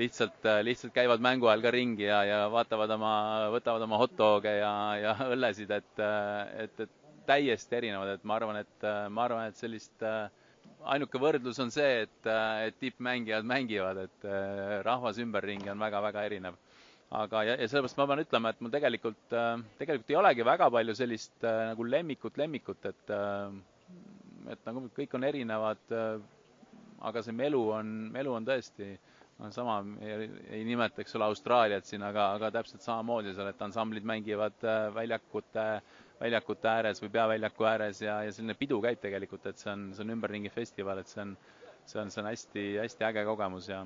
[0.00, 3.12] lihtsalt, äh, lihtsalt käivad mängu ajal ka ringi ja, ja vaatavad oma,
[3.54, 4.72] võtavad oma hot dog'e ja,
[5.02, 9.46] ja õllesid, et, äh, et, et täiesti erinevad, et ma arvan, et, äh, ma arvan,
[9.52, 10.02] et sellist
[10.94, 12.28] ainuke võrdlus on see, et,
[12.66, 14.26] et tippmängijad mängivad, et
[14.86, 16.56] rahvas ümberringi on väga-väga erinev.
[17.12, 19.34] aga, ja, ja sellepärast ma pean ütlema, et mul tegelikult,
[19.78, 23.12] tegelikult ei olegi väga palju sellist nagu lemmikut, lemmikut, et
[24.52, 25.92] et nagu kõik on erinevad,
[27.10, 31.26] aga see melu on, melu on tõesti äh, no sama, ei, ei nimeta, eks ole,
[31.30, 34.84] Austraaliat siin, aga, aga täpselt samamoodi seal, et ansamblid mängivad äh,
[36.22, 40.04] väljakute, ääres või peaväljaku ääres ja, ja selline pidu käib tegelikult, et see on, see
[40.06, 41.34] on ümberringi festival, et see on,
[41.84, 43.82] see on, see on hästi, hästi äge kogemus ja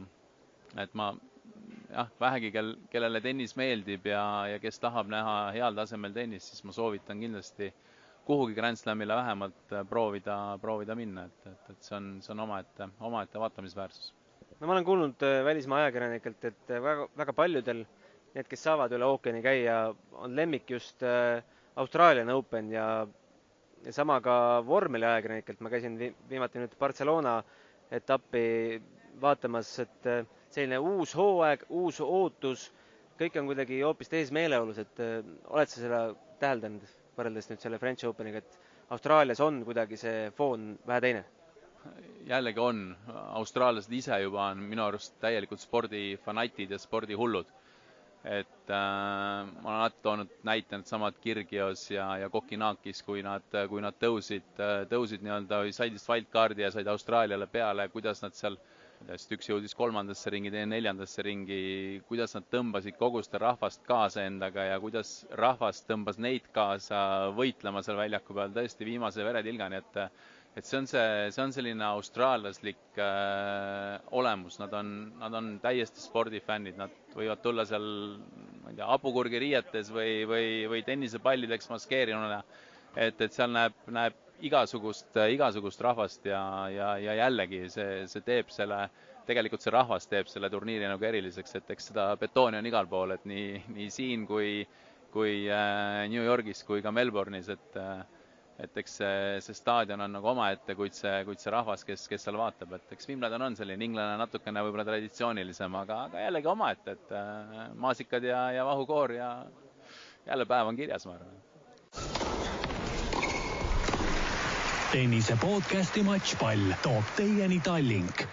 [0.83, 1.13] et ma
[1.91, 4.23] jah, vähegi, kel, kellele tennis meeldib ja,
[4.53, 7.73] ja kes tahab näha heal tasemel tennist, siis ma soovitan kindlasti
[8.27, 12.43] kuhugi Grand Slamile vähemalt äh, proovida, proovida minna, et, et, et see on, see on
[12.47, 14.13] omaette, omaette vaatamisväärsus.
[14.59, 17.85] No ma olen kuulnud äh, välismaa ajakirjanikelt, et äh, väga, väga paljudel,
[18.35, 19.77] need, kes saavad üle ookeani käia,
[20.19, 21.39] on lemmik just äh,
[21.77, 23.07] Austraalian Open ja,
[23.85, 24.37] ja sama ka
[24.67, 27.37] vormeliajakirjanikelt, ma käisin vi viimati nüüd Barcelona
[27.93, 28.45] etappi
[29.21, 30.09] vaatamas, et
[30.55, 32.67] selline uus hooaeg, uus ootus,
[33.21, 36.01] kõik on kuidagi hoopis teises meeleolus, et oled sa seda
[36.41, 36.85] täheldanud
[37.17, 38.59] võrreldes nüüd selle French Openiga, et
[38.93, 41.25] Austraalias on kuidagi see foon vähe teine?
[42.27, 42.79] jällegi on,
[43.39, 47.47] austraallased ise juba on minu arust täielikult spordifanatid ja spordihullud.
[48.27, 53.83] Et äh, ma olen alati toonud näite needsamad Kirgios ja, ja Kokinakis, kui nad, kui
[53.85, 54.49] nad tõusid,
[54.91, 58.59] tõusid nii-öelda, said vist wildcard'i ja said Austraaliale peale, kuidas nad seal
[59.07, 61.59] sest üks jõudis kolmandasse ringi, teine neljandasse ringi,
[62.09, 65.11] kuidas nad tõmbasid kogu seda rahvast kaasa endaga ja kuidas
[65.43, 67.01] rahvas tõmbas neid kaasa
[67.37, 70.01] võitlema seal väljaku peal tõesti viimase veretilgani, et
[70.57, 76.01] et see on see, see on selline austraallaslik äh, olemus, nad on, nad on täiesti
[76.01, 77.85] spordifännid, nad võivad tulla seal,
[78.63, 82.41] ma ei tea, hapukurgi riietes või, või, või tennisepallideks maskeerinuna.
[82.97, 84.17] et, et seal näeb, näeb
[84.49, 86.41] igasugust, igasugust rahvast ja,
[86.73, 88.87] ja, ja jällegi see, see teeb selle,
[89.29, 93.13] tegelikult see rahvas teeb selle turniiri nagu eriliseks, et eks seda betooni on igal pool,
[93.13, 94.63] et nii, nii siin kui,
[95.13, 98.05] kui äh, New Yorgis kui ka Melbourne'is, et äh,
[98.63, 102.25] et eks see, see staadion on nagu omaette, kuid see, kuid see rahvas, kes, kes
[102.27, 106.97] seal vaatab, et eks Wimbledon on selline inglane natukene võib-olla traditsioonilisem, aga, aga jällegi omaette,
[106.97, 109.31] et äh, maasikad ja, ja vahukoor ja
[110.27, 111.43] jälle päev on kirjas, ma arvan.
[114.93, 118.27] tennise podcasti Matšpall toob teieni Tallink.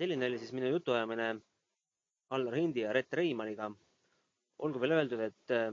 [0.00, 1.34] selline oli siis minu jutuajamine
[2.32, 3.68] Allar Hindi ja Rett Reimaniga
[4.60, 5.72] olgu veel öeldud, et äh,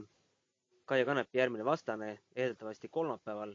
[0.88, 3.52] Kaia Kanepi järgmine vastane eeldatavasti kolmapäeval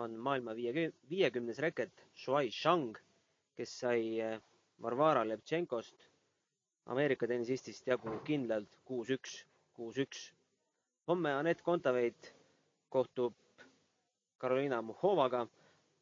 [0.00, 2.96] on maailma viiekümnes reket Shuai Shang,
[3.56, 4.38] kes sai äh,
[4.82, 6.06] Varvara Levtšenkost,
[6.90, 9.34] Ameerika tennisistist jagu kindlalt kuus-üks,
[9.76, 10.22] kuus-üks.
[11.08, 12.32] homme Anett Kontaveit
[12.88, 13.34] kohtub
[14.38, 15.46] Karoliina Muhovaga.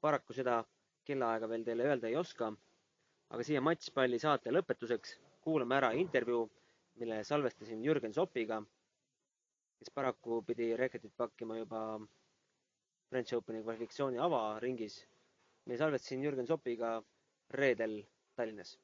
[0.00, 0.64] paraku seda
[1.04, 2.52] kellaaega veel teile öelda ei oska.
[3.30, 6.50] aga siia matšpalli saate lõpetuseks kuulame ära intervjuu,
[7.00, 8.60] mille salvestasin Jürgen Sopiga,
[9.80, 11.80] kes paraku pidi reketit pakkima juba
[13.10, 14.98] French Openi kvalifikatsiooni avaringis.
[15.66, 16.90] me salvestasin Jürgen Sopiga
[17.50, 18.02] reedel
[18.36, 18.78] Tallinnas.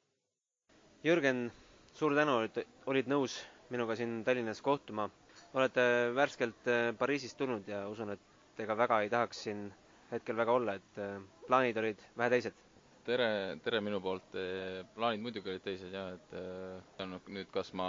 [1.04, 1.50] Jürgen,
[1.94, 3.36] suur tänu, et olid nõus
[3.70, 5.10] minuga siin Tallinnas kohtuma.
[5.54, 9.66] olete värskelt äh, Pariisist tulnud ja usun, et ega väga ei tahaks siin
[10.10, 12.65] hetkel väga olla, et äh, plaanid olid vähe teised?
[13.06, 14.34] Tere, tere minu poolt.
[14.38, 17.86] Äh, plaanid muidugi olid teised jah, et no nüüd, kas ma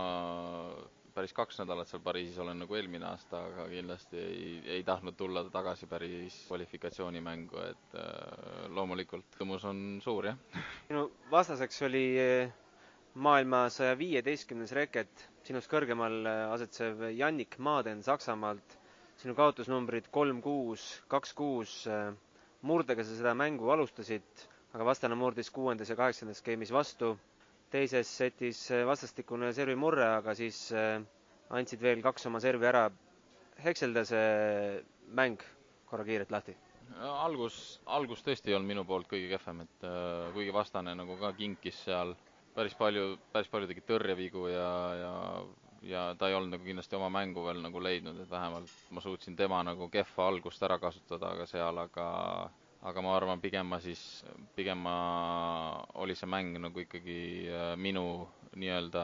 [1.17, 5.41] päris kaks nädalat seal Pariisis olen nagu eelmine aasta, aga kindlasti ei, ei tahtnud tulla
[5.49, 7.97] tagasi päris kvalifikatsioonimängu, et
[8.77, 10.37] loomulikult rõõmus on suur, jah.
[10.91, 12.03] minu vastaseks oli
[13.17, 16.19] maailma saja viieteistkümnes reket, sinust kõrgemal
[16.53, 18.77] asetsev Jannik Maaden Saksamaalt.
[19.17, 21.71] sinu kaotusnumbrid kolm, kuus, kaks, kuus.
[22.61, 24.45] Murdega sa seda mängu alustasid,
[24.77, 27.15] aga vastane murdis kuuendas ja kaheksandas game'is vastu.
[27.73, 30.61] teises setis äh, vastastikune servimurre, aga siis
[31.49, 32.85] andsid veel kaks oma servi ära.
[33.65, 34.83] hekselda see
[35.17, 35.41] mäng
[35.89, 36.55] korra kiirelt lahti
[37.03, 41.33] algus, algus tõesti ei olnud minu poolt kõige kehvem, et äh, kuigi vastane nagu ka
[41.37, 42.13] kinkis seal
[42.55, 44.69] päris palju, päris palju tegi tõrjevigu ja,
[45.01, 45.13] ja
[45.87, 49.35] ja ta ei olnud nagu kindlasti oma mängu veel nagu leidnud, et vähemalt ma suutsin
[49.37, 52.07] tema nagu kehva algust ära kasutada ka seal, aga
[52.87, 54.01] aga ma arvan, pigem ma siis,
[54.55, 54.97] pigem ma,
[56.03, 57.19] oli see mäng nagu ikkagi
[57.51, 58.03] äh, minu
[58.57, 59.03] nii-öelda,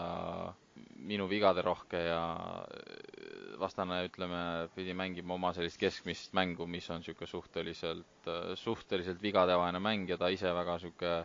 [1.10, 2.22] minu vigade rohke ja
[2.64, 4.44] äh, vastane, ütleme,
[4.76, 10.18] pidi mängima oma sellist keskmist mängu, mis on niisugune suhteliselt, äh, suhteliselt vigadevaene mäng ja
[10.18, 11.18] ta ise väga niisugune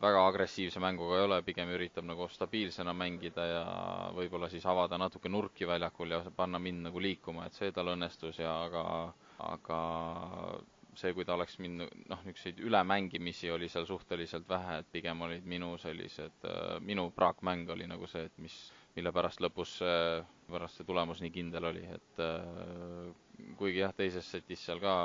[0.00, 3.62] väga agressiivse mänguga ei ole, pigem üritab nagu stabiilsena mängida ja
[4.16, 8.42] võib-olla siis avada natuke nurki väljakul ja panna mind nagu liikuma, et see tal õnnestus
[8.42, 8.82] ja aga,
[9.54, 9.78] aga
[11.00, 15.44] see, kui ta oleks mind, noh, niisuguseid ülemängimisi oli seal suhteliselt vähe, et pigem olid
[15.48, 16.46] minu sellised,
[16.86, 18.56] minu praakmäng oli nagu see, et mis,
[18.96, 19.76] mille pärast lõpus
[20.48, 22.22] pärast see tulemus nii kindel oli, et
[23.60, 24.96] kuigi jah, teises setis seal ka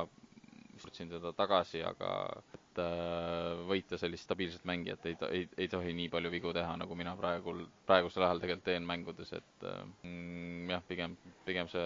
[0.81, 2.11] murdsin teda tagasi, aga
[2.55, 6.95] et äh, võita sellist stabiilset mängijat ei, ei, ei tohi nii palju vigu teha, nagu
[6.97, 7.53] mina praegu,
[7.89, 11.85] praegusel ajal tegelikult teen mängudes, et äh, mm, jah, pigem, pigem see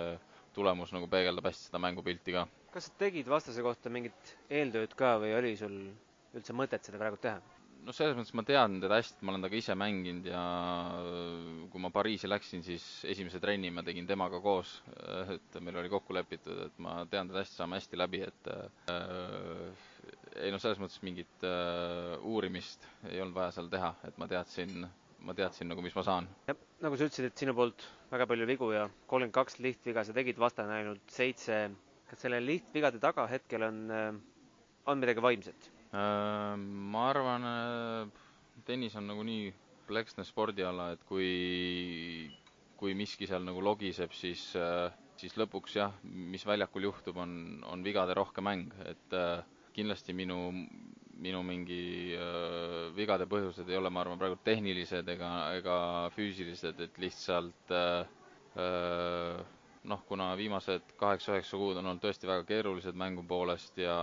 [0.56, 2.46] tulemus nagu peegeldab hästi seda mängupilti ka.
[2.76, 5.76] Kas sa tegid vastase kohta mingit eeltööd ka või oli sul
[6.36, 7.40] üldse mõtet seda praegu teha?
[7.86, 10.42] no selles mõttes ma tean teda hästi, ma olen temaga ise mänginud ja
[11.72, 14.72] kui ma Pariisi läksin, siis esimese trenni ma tegin temaga koos,
[15.36, 19.86] et meil oli kokku lepitud, et ma tean teda hästi, saame hästi läbi, et äh,
[20.42, 24.88] ei noh, selles mõttes mingit äh, uurimist ei olnud vaja seal teha, et ma teadsin,
[25.26, 26.30] ma teadsin nagu, mis ma saan.
[26.50, 30.16] jah, nagu sa ütlesid, et sinu poolt väga palju vigu ja kolmkümmend kaks lihtviga sa
[30.18, 31.68] tegid, vastane ainult seitse.
[32.10, 33.80] Kas selle lihtvigade taga hetkel on,
[34.86, 35.70] on midagi vaimset?
[35.96, 39.52] Äh, ma arvan, äh, tennis on nagu nii
[39.86, 42.30] kompleksne spordiala, et kui,
[42.80, 44.90] kui miski seal nagu logiseb, siis, äh,
[45.22, 47.36] siis lõpuks jah, mis väljakul juhtub, on,
[47.70, 49.16] on vigaderohke mäng, et
[49.78, 50.40] kindlasti minu,
[51.22, 55.78] minu mingi äh, vigade põhjused ei ole, ma arvan, praegu tehnilised ega, ega
[56.16, 58.04] füüsilised, et lihtsalt äh,
[59.90, 63.98] noh, kuna viimased kaheksa-üheksa kuud on olnud tõesti väga keerulised mängu poolest ja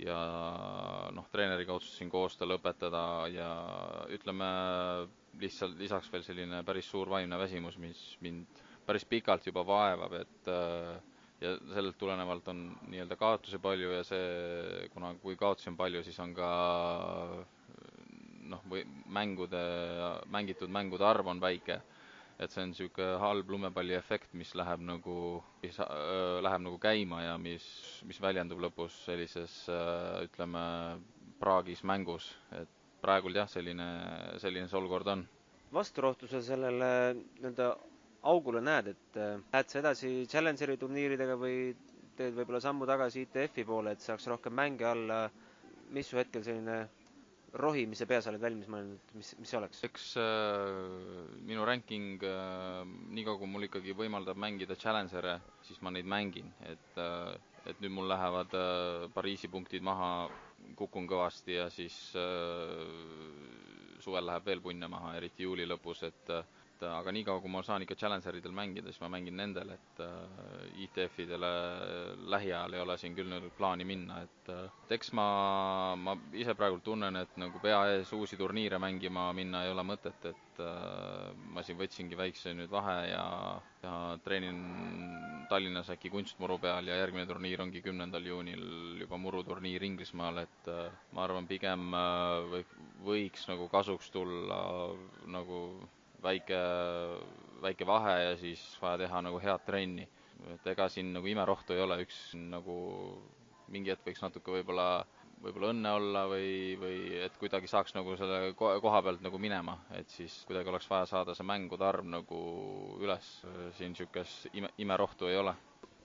[0.00, 0.16] ja
[1.12, 3.48] noh, treeneriga otsustasin koostöö lõpetada ja
[4.16, 4.46] ütleme,
[5.42, 10.50] lihtsalt lisaks veel selline päris suur vaimne väsimus, mis mind päris pikalt juba vaevab, et
[11.40, 16.18] ja sellelt tulenevalt on nii-öelda kaotusi palju ja see, kuna, kui kaotusi on palju, siis
[16.24, 16.48] on ka
[18.50, 18.82] noh, või
[19.14, 19.60] mängude,
[20.32, 21.80] mängitud mängude arv on väike
[22.40, 25.16] et see on niisugune halb lumepalliefekt, mis läheb nagu,
[25.62, 27.66] mis äh, läheb nagu käima ja mis,
[28.08, 29.54] mis väljendub lõpus sellises
[30.24, 30.62] ütleme,
[31.40, 32.68] praagis mängus, et
[33.00, 33.86] praegult jah, selline,
[34.42, 35.26] selline see olukord on.
[35.72, 37.68] vasturohtu sa sellele nii-öelda
[38.22, 41.72] augule näed, et äh, lähed sa edasi Challengeri turniiridega või
[42.18, 45.20] teed võib-olla sammu tagasi ITF-i poole, et saaks rohkem mänge alla,
[45.96, 46.82] mis su hetkel selline
[47.58, 49.82] rohi, mis sa peas oled valmis mõelnud, mis, mis see oleks?
[49.88, 52.82] eks äh, minu ranking äh,,
[53.16, 57.34] niikaua kui mul ikkagi võimaldab mängida challenger'e, siis ma neid mängin, et äh,
[57.68, 60.28] et nüüd mul lähevad äh, Pariisi punktid maha,
[60.78, 62.80] kukun kõvasti ja siis äh,
[64.00, 66.44] suvel läheb veel punne maha, eriti juuli lõpus, et äh,
[66.80, 70.84] et aga niikaua, kui ma saan ikka Challengeridel mängida, siis ma mängin nendel, et äh,
[70.86, 71.50] ITF-idele
[72.32, 75.26] lähiajal ei ole siin küll nüüd plaani minna, et et eks ma,
[76.00, 80.24] ma ise praegu tunnen, et nagu pea ees uusi turniire mängima minna ei ole mõtet,
[80.32, 83.26] et äh, ma siin võtsingi väikse nüüd vahe ja,
[83.84, 84.64] ja treenin
[85.50, 88.64] Tallinnas äkki kunstmuru peal ja järgmine turniir ongi kümnendal juunil
[89.02, 90.68] juba muruturniir Inglismaal, et
[91.12, 91.90] ma arvan, pigem
[92.52, 92.64] või,
[93.04, 94.60] võiks nagu kasuks tulla
[95.26, 95.64] nagu
[96.22, 96.58] väike,
[97.62, 100.08] väike vahe ja siis vaja teha nagu head trenni.
[100.54, 102.74] et ega siin nagu imerohtu ei ole, üks nagu
[103.68, 105.04] mingi hetk võiks natuke võib-olla,
[105.44, 110.08] võib-olla õnne olla või, või et kuidagi saaks nagu selle koha pealt nagu minema, et
[110.08, 112.40] siis kuidagi oleks vaja saada see mängude arv nagu
[113.04, 113.28] üles,
[113.76, 115.54] siin niisugust ime, imerohtu ei ole.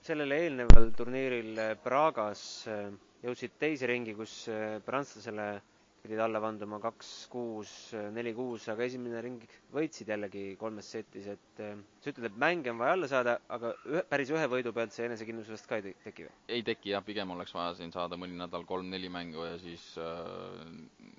[0.06, 2.44] sellele eelneval turniiril Pragas
[3.24, 4.44] jõudsid teise ringi, kus
[4.84, 5.48] prantslasele
[6.06, 7.70] pidid alla vanduma kaks, kuus,
[8.14, 9.42] neli, kuus, aga esimene ring
[9.74, 13.72] võitsid jällegi kolmes setis, et äh, sa ütled, et mänge on vaja alla saada, aga
[13.90, 16.34] ühe, päris ühe võidu pealt see enesekindlus vast ka ei teki või?
[16.58, 20.62] ei teki jah, pigem oleks vaja siin saada mõni nädal kolm-neli mängu ja siis, äh,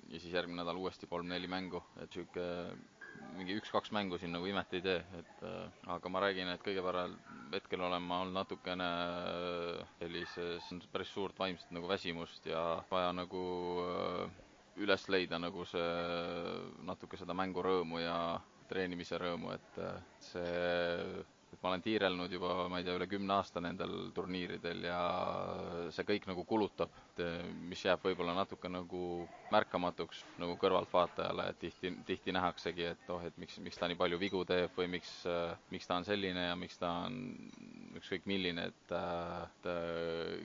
[0.08, 2.96] ja siis järgmine nädal uuesti kolm-neli mängu, et niisugune
[3.38, 6.82] mingi üks-kaks mängu siin nagu imet ei tee, et äh, aga ma räägin, et kõige
[6.86, 7.14] parem
[7.52, 8.88] hetkel olen ma olnud natukene
[10.00, 13.42] sellises, päris suurt vaimset nagu väsimust ja vaja nagu
[13.84, 14.44] äh,
[14.78, 15.88] üles leida nagu see,
[16.86, 18.18] natuke seda mängurõõmu ja
[18.68, 19.82] treenimise rõõmu, et
[20.22, 24.98] see et ma olen tiirelnud juba, ma ei tea, üle kümne aasta nendel turniiridel ja
[25.94, 26.92] see kõik nagu kulutab,
[27.68, 29.00] mis jääb võib-olla natuke nagu
[29.52, 34.18] märkamatuks nagu kõrvaltvaatajale, et tihti, tihti nähaksegi, et oh, et miks, miks ta nii palju
[34.20, 35.12] vigu teeb või miks,
[35.72, 37.18] miks ta on selline ja miks ta on
[37.98, 39.68] ükskõik milline, et, et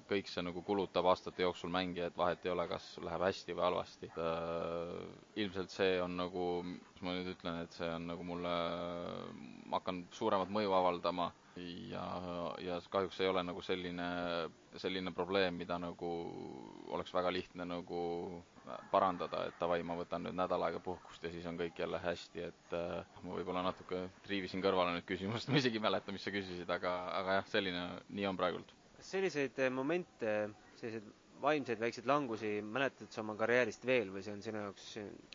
[0.10, 3.66] kõik see nagu kulutab aastate jooksul mängija, et vahet ei ole, kas läheb hästi või
[3.68, 4.10] halvasti.
[4.10, 8.56] et ilmselt see on nagu, mis ma nüüd ütlen, et see on nagu mulle,
[9.70, 12.04] ma hakkan suuremat mõju avaldama ja,
[12.62, 14.08] ja kahjuks ei ole nagu selline,
[14.82, 16.10] selline probleem, mida nagu
[16.96, 18.00] oleks väga lihtne nagu
[18.92, 22.46] parandada, et davai, ma võtan nüüd nädal aega puhkust ja siis on kõik jälle hästi,
[22.50, 26.32] et äh, ma võib-olla natuke triivisin kõrvale nüüd küsimust, ma isegi ei mäleta, mis sa
[26.34, 28.72] küsisid, aga, aga jah, selline, nii on praegult.
[29.04, 30.32] selliseid momente,
[30.80, 31.12] selliseid
[31.44, 34.86] vaimseid väikseid langusi mäletad sa oma karjäärist veel või see on sinu jaoks?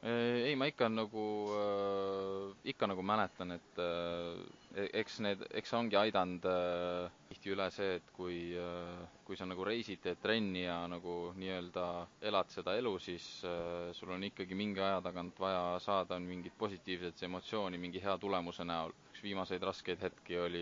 [0.09, 1.25] ei, ma ikka nagu
[1.59, 7.66] äh,, ikka nagu mäletan, et äh, eks need, eks see ongi aidanud äh, tihti üle
[7.75, 11.85] see, et kui äh,, kui sa nagu reisid, teed trenni ja nagu nii-öelda
[12.31, 17.21] elad seda elu, siis äh, sul on ikkagi mingi aja tagant vaja saada mingit positiivset
[17.29, 18.97] emotsiooni mingi hea tulemuse näol.
[19.19, 20.61] Üks viimaseid raskeid hetki oli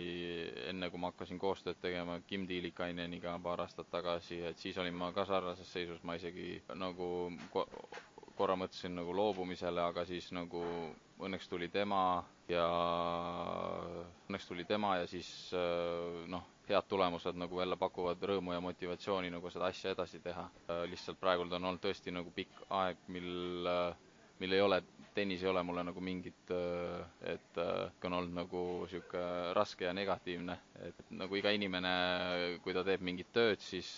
[0.70, 5.10] enne, kui ma hakkasin koostööd tegema Kim Tiilikaineniga paar aastat tagasi, et siis olin ma
[5.12, 7.08] ka sarnases seisus, ma isegi nagu
[7.52, 7.66] ko
[8.38, 10.62] korra mõtlesin nagu loobumisele, aga siis nagu
[11.20, 12.00] õnneks tuli tema
[12.48, 12.64] ja
[14.30, 15.28] õnneks tuli tema ja siis
[16.32, 20.48] noh, head tulemused nagu jälle pakuvad rõõmu ja motivatsiooni nagu seda asja edasi teha.
[20.88, 23.60] lihtsalt praegult on olnud tõesti nagu pikk aeg, mil,
[24.40, 24.82] mil ei ole
[25.16, 26.50] tennis ei ole mulle nagu mingit,
[27.32, 27.58] et
[28.04, 31.92] on olnud nagu niisugune raske ja negatiivne, et nagu iga inimene,
[32.64, 33.88] kui ta teeb mingit tööd, siis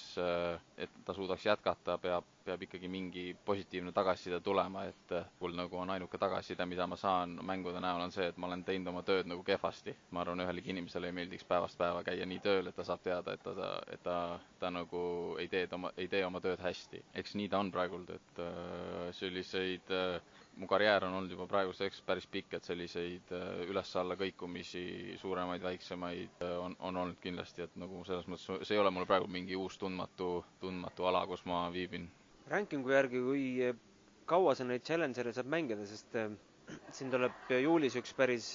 [0.79, 5.91] et ta suudaks jätkata, peab, peab ikkagi mingi positiivne tagasiside tulema, et mul nagu on
[5.97, 9.27] ainuke tagasiside, mida ma saan mängude näol, on see, et ma olen teinud oma tööd
[9.29, 9.97] nagu kehvasti.
[10.15, 13.35] ma arvan, ühelegi inimesele ei meeldiks päevast päeva käia nii tööl, et ta saab teada,
[13.35, 14.17] et ta, et ta,
[14.63, 15.03] ta nagu
[15.43, 17.03] ei tee oma, ei tee oma tööd hästi.
[17.15, 18.43] eks nii ta on praegult, et
[19.19, 19.91] selliseid
[20.59, 24.83] mu karjäär on olnud juba praeguseks päris pikk, et selliseid äh, üles-alla kõikumisi,
[25.21, 29.07] suuremaid, väiksemaid äh, on, on olnud kindlasti, et nagu selles mõttes see ei ole mul
[29.07, 32.09] praegu mingi uus tundmatu, tundmatu ala, kus ma viibin.
[32.51, 33.45] Rankingu järgi, kui
[34.29, 36.33] kaua sa neid challenger'e saad mängida, sest äh,
[36.93, 38.49] siin tuleb juulis üks päris,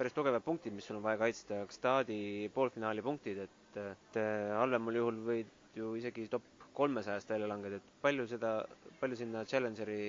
[0.00, 4.18] päris tugevad punktid, mis sul on vaja kaitsta, staadi poolfinaali punktid, et, et
[4.58, 6.48] halvemal juhul võid ju isegi top
[6.78, 8.56] kolmesajast välja langeda, et palju seda,
[9.00, 10.02] palju sinna challenger'i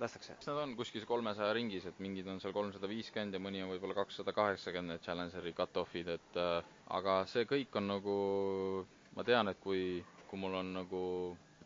[0.00, 0.36] lastakse?
[0.36, 3.72] eks nad on kuskil kolmesaja ringis, et mingid on seal kolmsada viiskümmend ja mõni on
[3.72, 8.16] võib-olla kakssada kaheksakümmend need Challengeri cut-off'id, et äh, aga see kõik on nagu,
[9.16, 11.02] ma tean, et kui, kui mul on nagu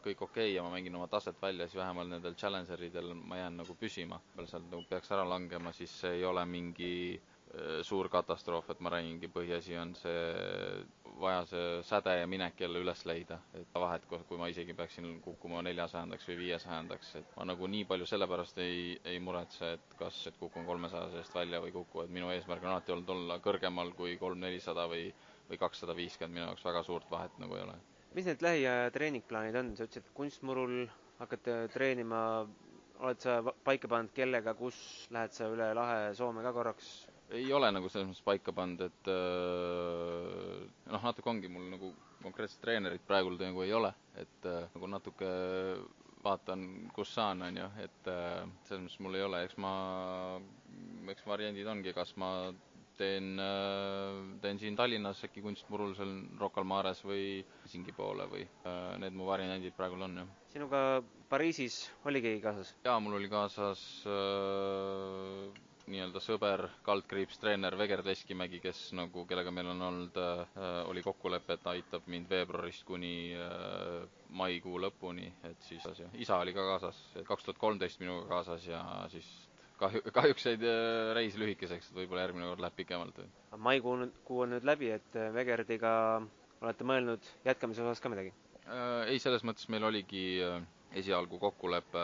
[0.03, 3.61] kõik okei okay ja ma mängin oma taset välja, siis vähemalt nendel Challengeridel ma jään
[3.63, 4.21] nagu püsima.
[4.45, 7.21] sealt nagu peaks ära langema, siis see ei ole mingi
[7.85, 10.21] suur katastroof, et ma räägingi, põhiasi on see
[11.21, 15.61] vaja see säde ja minek jälle üles leida, et vahet, kui ma isegi peaksin kukkuma
[15.67, 20.39] neljasajandaks või viiesajandaks, et ma nagu nii palju sellepärast ei, ei muretse, et kas, et
[20.41, 24.17] kukun kolmesaja seest välja või kuku, et minu eesmärk on alati olnud olla kõrgemal kui
[24.21, 25.07] kolm-nelisada või,
[25.51, 27.79] või kakssada viiskümmend, minu jaoks väga suurt vahet nagu ei ole.
[28.15, 30.83] mis need lähiaja treeningplaanid on, sa ütlesid, et kunstmurul
[31.21, 32.25] hakkate treenima,
[33.03, 34.77] oled sa paika pannud, kellega, kus
[35.15, 36.93] lähed sa üle lahe Soome ka korraks?
[37.33, 42.61] Ei ole nagu selles mõttes paika pannud, et äh, noh, natuke ongi mul nagu konkreetset
[42.63, 45.31] treenerit praegu nagu ei ole, et äh, nagu natuke
[46.23, 49.73] vaatan, kus saan, on ju, et äh, selles mõttes mul ei ole, eks ma,
[51.15, 52.31] eks variandid ongi, kas ma
[53.01, 53.33] teen,
[54.45, 58.45] teen siin Tallinnas äkki kunstmurul seal Rocca al Mares või Helsingi poole või
[59.01, 60.29] need mu variandid praegu on, jah.
[60.53, 60.83] sinuga
[61.33, 62.75] Pariisis oli keegi kaasas?
[62.85, 69.71] jaa, mul oli kaasas äh, nii-öelda sõber, kaldkriips treener Veger Leskimägi, kes nagu, kellega meil
[69.75, 70.59] on olnud äh,,
[70.91, 74.03] oli kokkulepe, et aitab mind veebruarist kuni äh,
[74.43, 75.87] maikuu lõpuni, et siis
[76.25, 79.29] isa oli ka kaasas, kaks tuhat kolmteist minuga kaasas ja siis
[79.83, 83.19] kahju, kahjuks jäid äh, reis lühikeseks, et võib-olla järgmine kord läheb pikemalt.
[83.69, 85.93] maikuu on, kuu on nüüd läbi, et äh, Vegerdiga
[86.63, 88.33] olete mõelnud jätkamise osas ka midagi?
[88.63, 90.25] Äh, ei, selles mõttes meil oligi
[90.99, 92.03] esialgu kokkulepe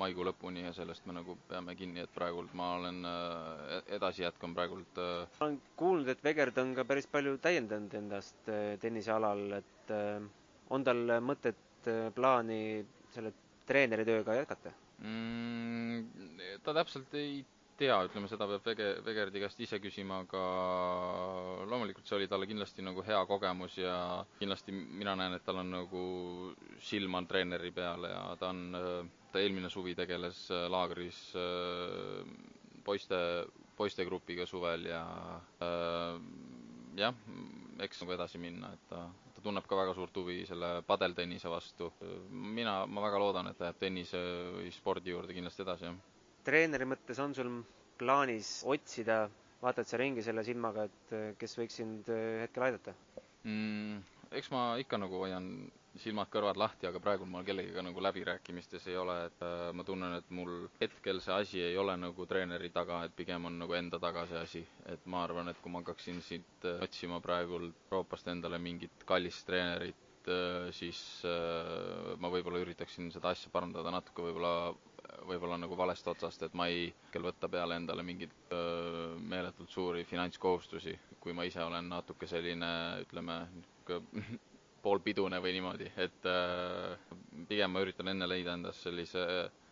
[0.00, 4.54] maikuu lõpuni ja sellest me nagu peame kinni, et praegult ma olen, äh, edasi jätkan
[4.56, 4.98] praegult.
[5.02, 9.92] Äh, ma olen kuulnud, et Vegerd on ka päris palju täiendanud endast äh, tennisealal, et
[10.74, 11.56] on tal mõtet,
[12.14, 13.30] plaani selle
[13.68, 16.58] treeneritööga jätkata mm,?
[16.66, 17.38] ta täpselt ei
[17.78, 20.40] tea, ütleme seda peab Vege, Vegerdi käest ise küsima, aga
[21.70, 23.94] loomulikult see oli talle kindlasti nagu hea kogemus ja
[24.40, 26.02] kindlasti mina näen, et tal on nagu
[26.90, 28.64] silm on treeneri peal ja ta on,
[29.32, 32.26] ta eelmine suvi tegeles äh, laagris äh,
[32.86, 33.20] poiste,
[33.78, 35.04] poistegrupiga suvel ja
[35.62, 36.18] äh,
[36.98, 37.14] jah,
[37.86, 39.04] eks nagu edasi minna, et ta,
[39.36, 41.92] ta tunneb ka väga suurt huvi selle padeltennise vastu.
[42.30, 44.22] mina, ma väga loodan, et ta jääb tennise
[44.58, 46.17] või spordi juurde kindlasti edasi, jah
[46.48, 47.50] treeneri mõttes on sul
[48.00, 49.22] plaanis otsida,
[49.62, 52.94] vaatad sa ringi selle silmaga, et eh, kes võiks sind eh, hetkel aidata
[53.44, 53.98] mm,?
[54.38, 55.46] eks ma ikka nagu hoian
[55.98, 60.28] silmad-kõrvad lahti, aga praegu ma kellegiga nagu läbirääkimistes ei ole, et äh, ma tunnen, et
[60.36, 64.26] mul hetkel see asi ei ole nagu treeneri taga, et pigem on nagu enda taga
[64.30, 64.62] see asi.
[64.92, 69.46] et ma arvan, et kui ma hakkaksin siit äh, otsima praegult Euroopast endale mingit kallist
[69.48, 74.54] treenerit, äh, siis äh, ma võib-olla üritaksin seda asja parandada natuke võib-olla
[75.28, 78.32] võib-olla nagu valest otsast, et ma ei hetkel võtta peale endale mingeid
[79.28, 82.68] meeletult suuri finantskohustusi, kui ma ise olen natuke selline,
[83.04, 83.40] ütleme,
[84.82, 87.14] poolpidune või niimoodi, et äh,
[87.48, 89.22] pigem ma üritan enne leida endas sellise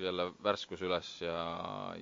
[0.02, 1.36] jälle värskuse üles ja,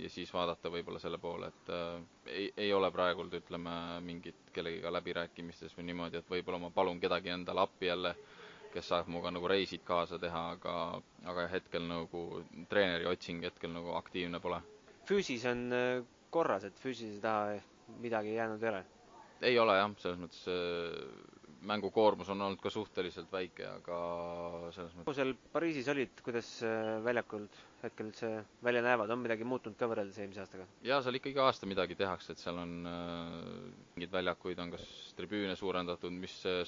[0.01, 1.99] ja siis vaadata võib-olla selle poole, et äh,
[2.33, 3.75] ei, ei ole praegult, ütleme,
[4.07, 8.34] mingit kellegiga läbirääkimistes või niimoodi, et võib-olla ma palun kedagi endale appi jälle äh,
[8.75, 10.75] kes saab minuga nagu reisid kaasa teha, aga,
[11.33, 12.23] aga hetkel nagu
[12.73, 14.61] treeneri otsing hetkel nagu aktiivne pole.
[15.09, 16.03] füüsis on äh,
[16.35, 17.59] korras, et füüsilise taha
[18.03, 18.83] midagi jäänud ei ole?
[19.51, 23.99] ei ole jah, selles mõttes äh, mängukoormus on olnud ka suhteliselt väike, aga
[24.75, 28.29] selles mõttes seal Pariisis olid, kuidas äh, väljakult hetkel üldse
[28.65, 30.67] välja näevad, on midagi muutunud ka võrreldes eelmise aastaga?
[30.87, 33.35] jaa, seal ikka iga aasta midagi tehakse, et seal on äh,
[33.97, 34.87] mingeid väljakuid, on kas
[35.19, 36.63] tribüüne suurendatud, mis äh,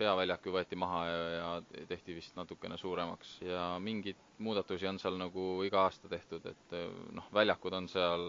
[0.00, 5.48] peaväljaku võeti maha ja, ja tehti vist natukene suuremaks ja mingeid muudatusi on seal nagu
[5.66, 8.28] iga aasta tehtud, et äh, noh, väljakud on seal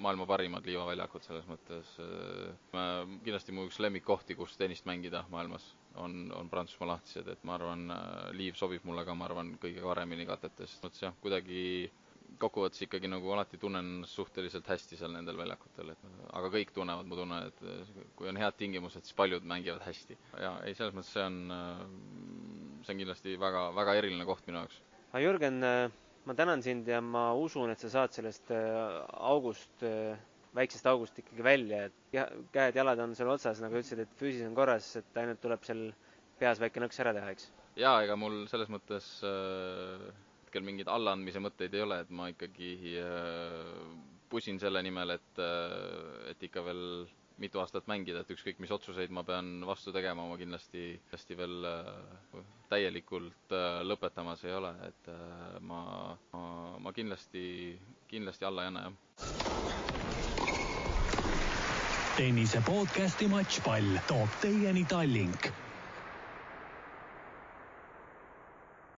[0.00, 1.92] maailma parimad liivaväljakud selles mõttes.
[2.00, 5.66] Äh, kindlasti mu üks lemmikkohti, kus tennist mängida maailmas,
[6.00, 9.84] on, on Prantsusmaa lahtised, et ma arvan, äh, liiv sobib mulle ka, ma arvan, kõige
[9.86, 10.78] paremini katetes.
[10.84, 11.62] mõttes jah, kuidagi
[12.40, 16.04] kokkuvõttes ikkagi nagu alati tunnen suhteliselt hästi seal nendel väljakutel, et
[16.38, 20.16] aga kõik tunnevad, ma tunnen, et kui on head tingimused, siis paljud mängivad hästi.
[20.40, 21.82] ja ei, selles mõttes see on, äh,
[22.86, 24.80] see on kindlasti väga, väga eriline koht minu jaoks.
[25.10, 25.60] aga Jürgen,
[26.28, 29.00] ma tänan sind ja ma usun, et sa saad sellest äh,
[29.30, 30.18] august, äh,
[30.56, 34.92] väiksest august ikkagi välja, et käed-jalad on seal otsas, nagu ütlesid, et füüsis on korras,
[35.00, 35.86] et ainult tuleb seal
[36.40, 37.50] peas väike nõks ära teha, eks?
[37.78, 40.10] jaa, ega mul selles mõttes äh,
[40.44, 42.74] hetkel mingeid allaandmise mõtteid ei ole, et ma ikkagi
[44.30, 45.40] pusin selle nimel, et
[46.30, 46.82] et ikka veel
[47.40, 51.68] mitu aastat mängida, et ükskõik, mis otsuseid ma pean vastu tegema, ma kindlasti, kindlasti veel
[51.68, 55.80] äh, täielikult äh, lõpetamas ei ole, et äh, ma,
[56.34, 56.42] ma,
[56.84, 57.44] ma kindlasti,
[58.12, 58.94] kindlasti alla ei anna, jah.
[62.20, 65.48] tennise podcasti Matšpall toob teieni Tallink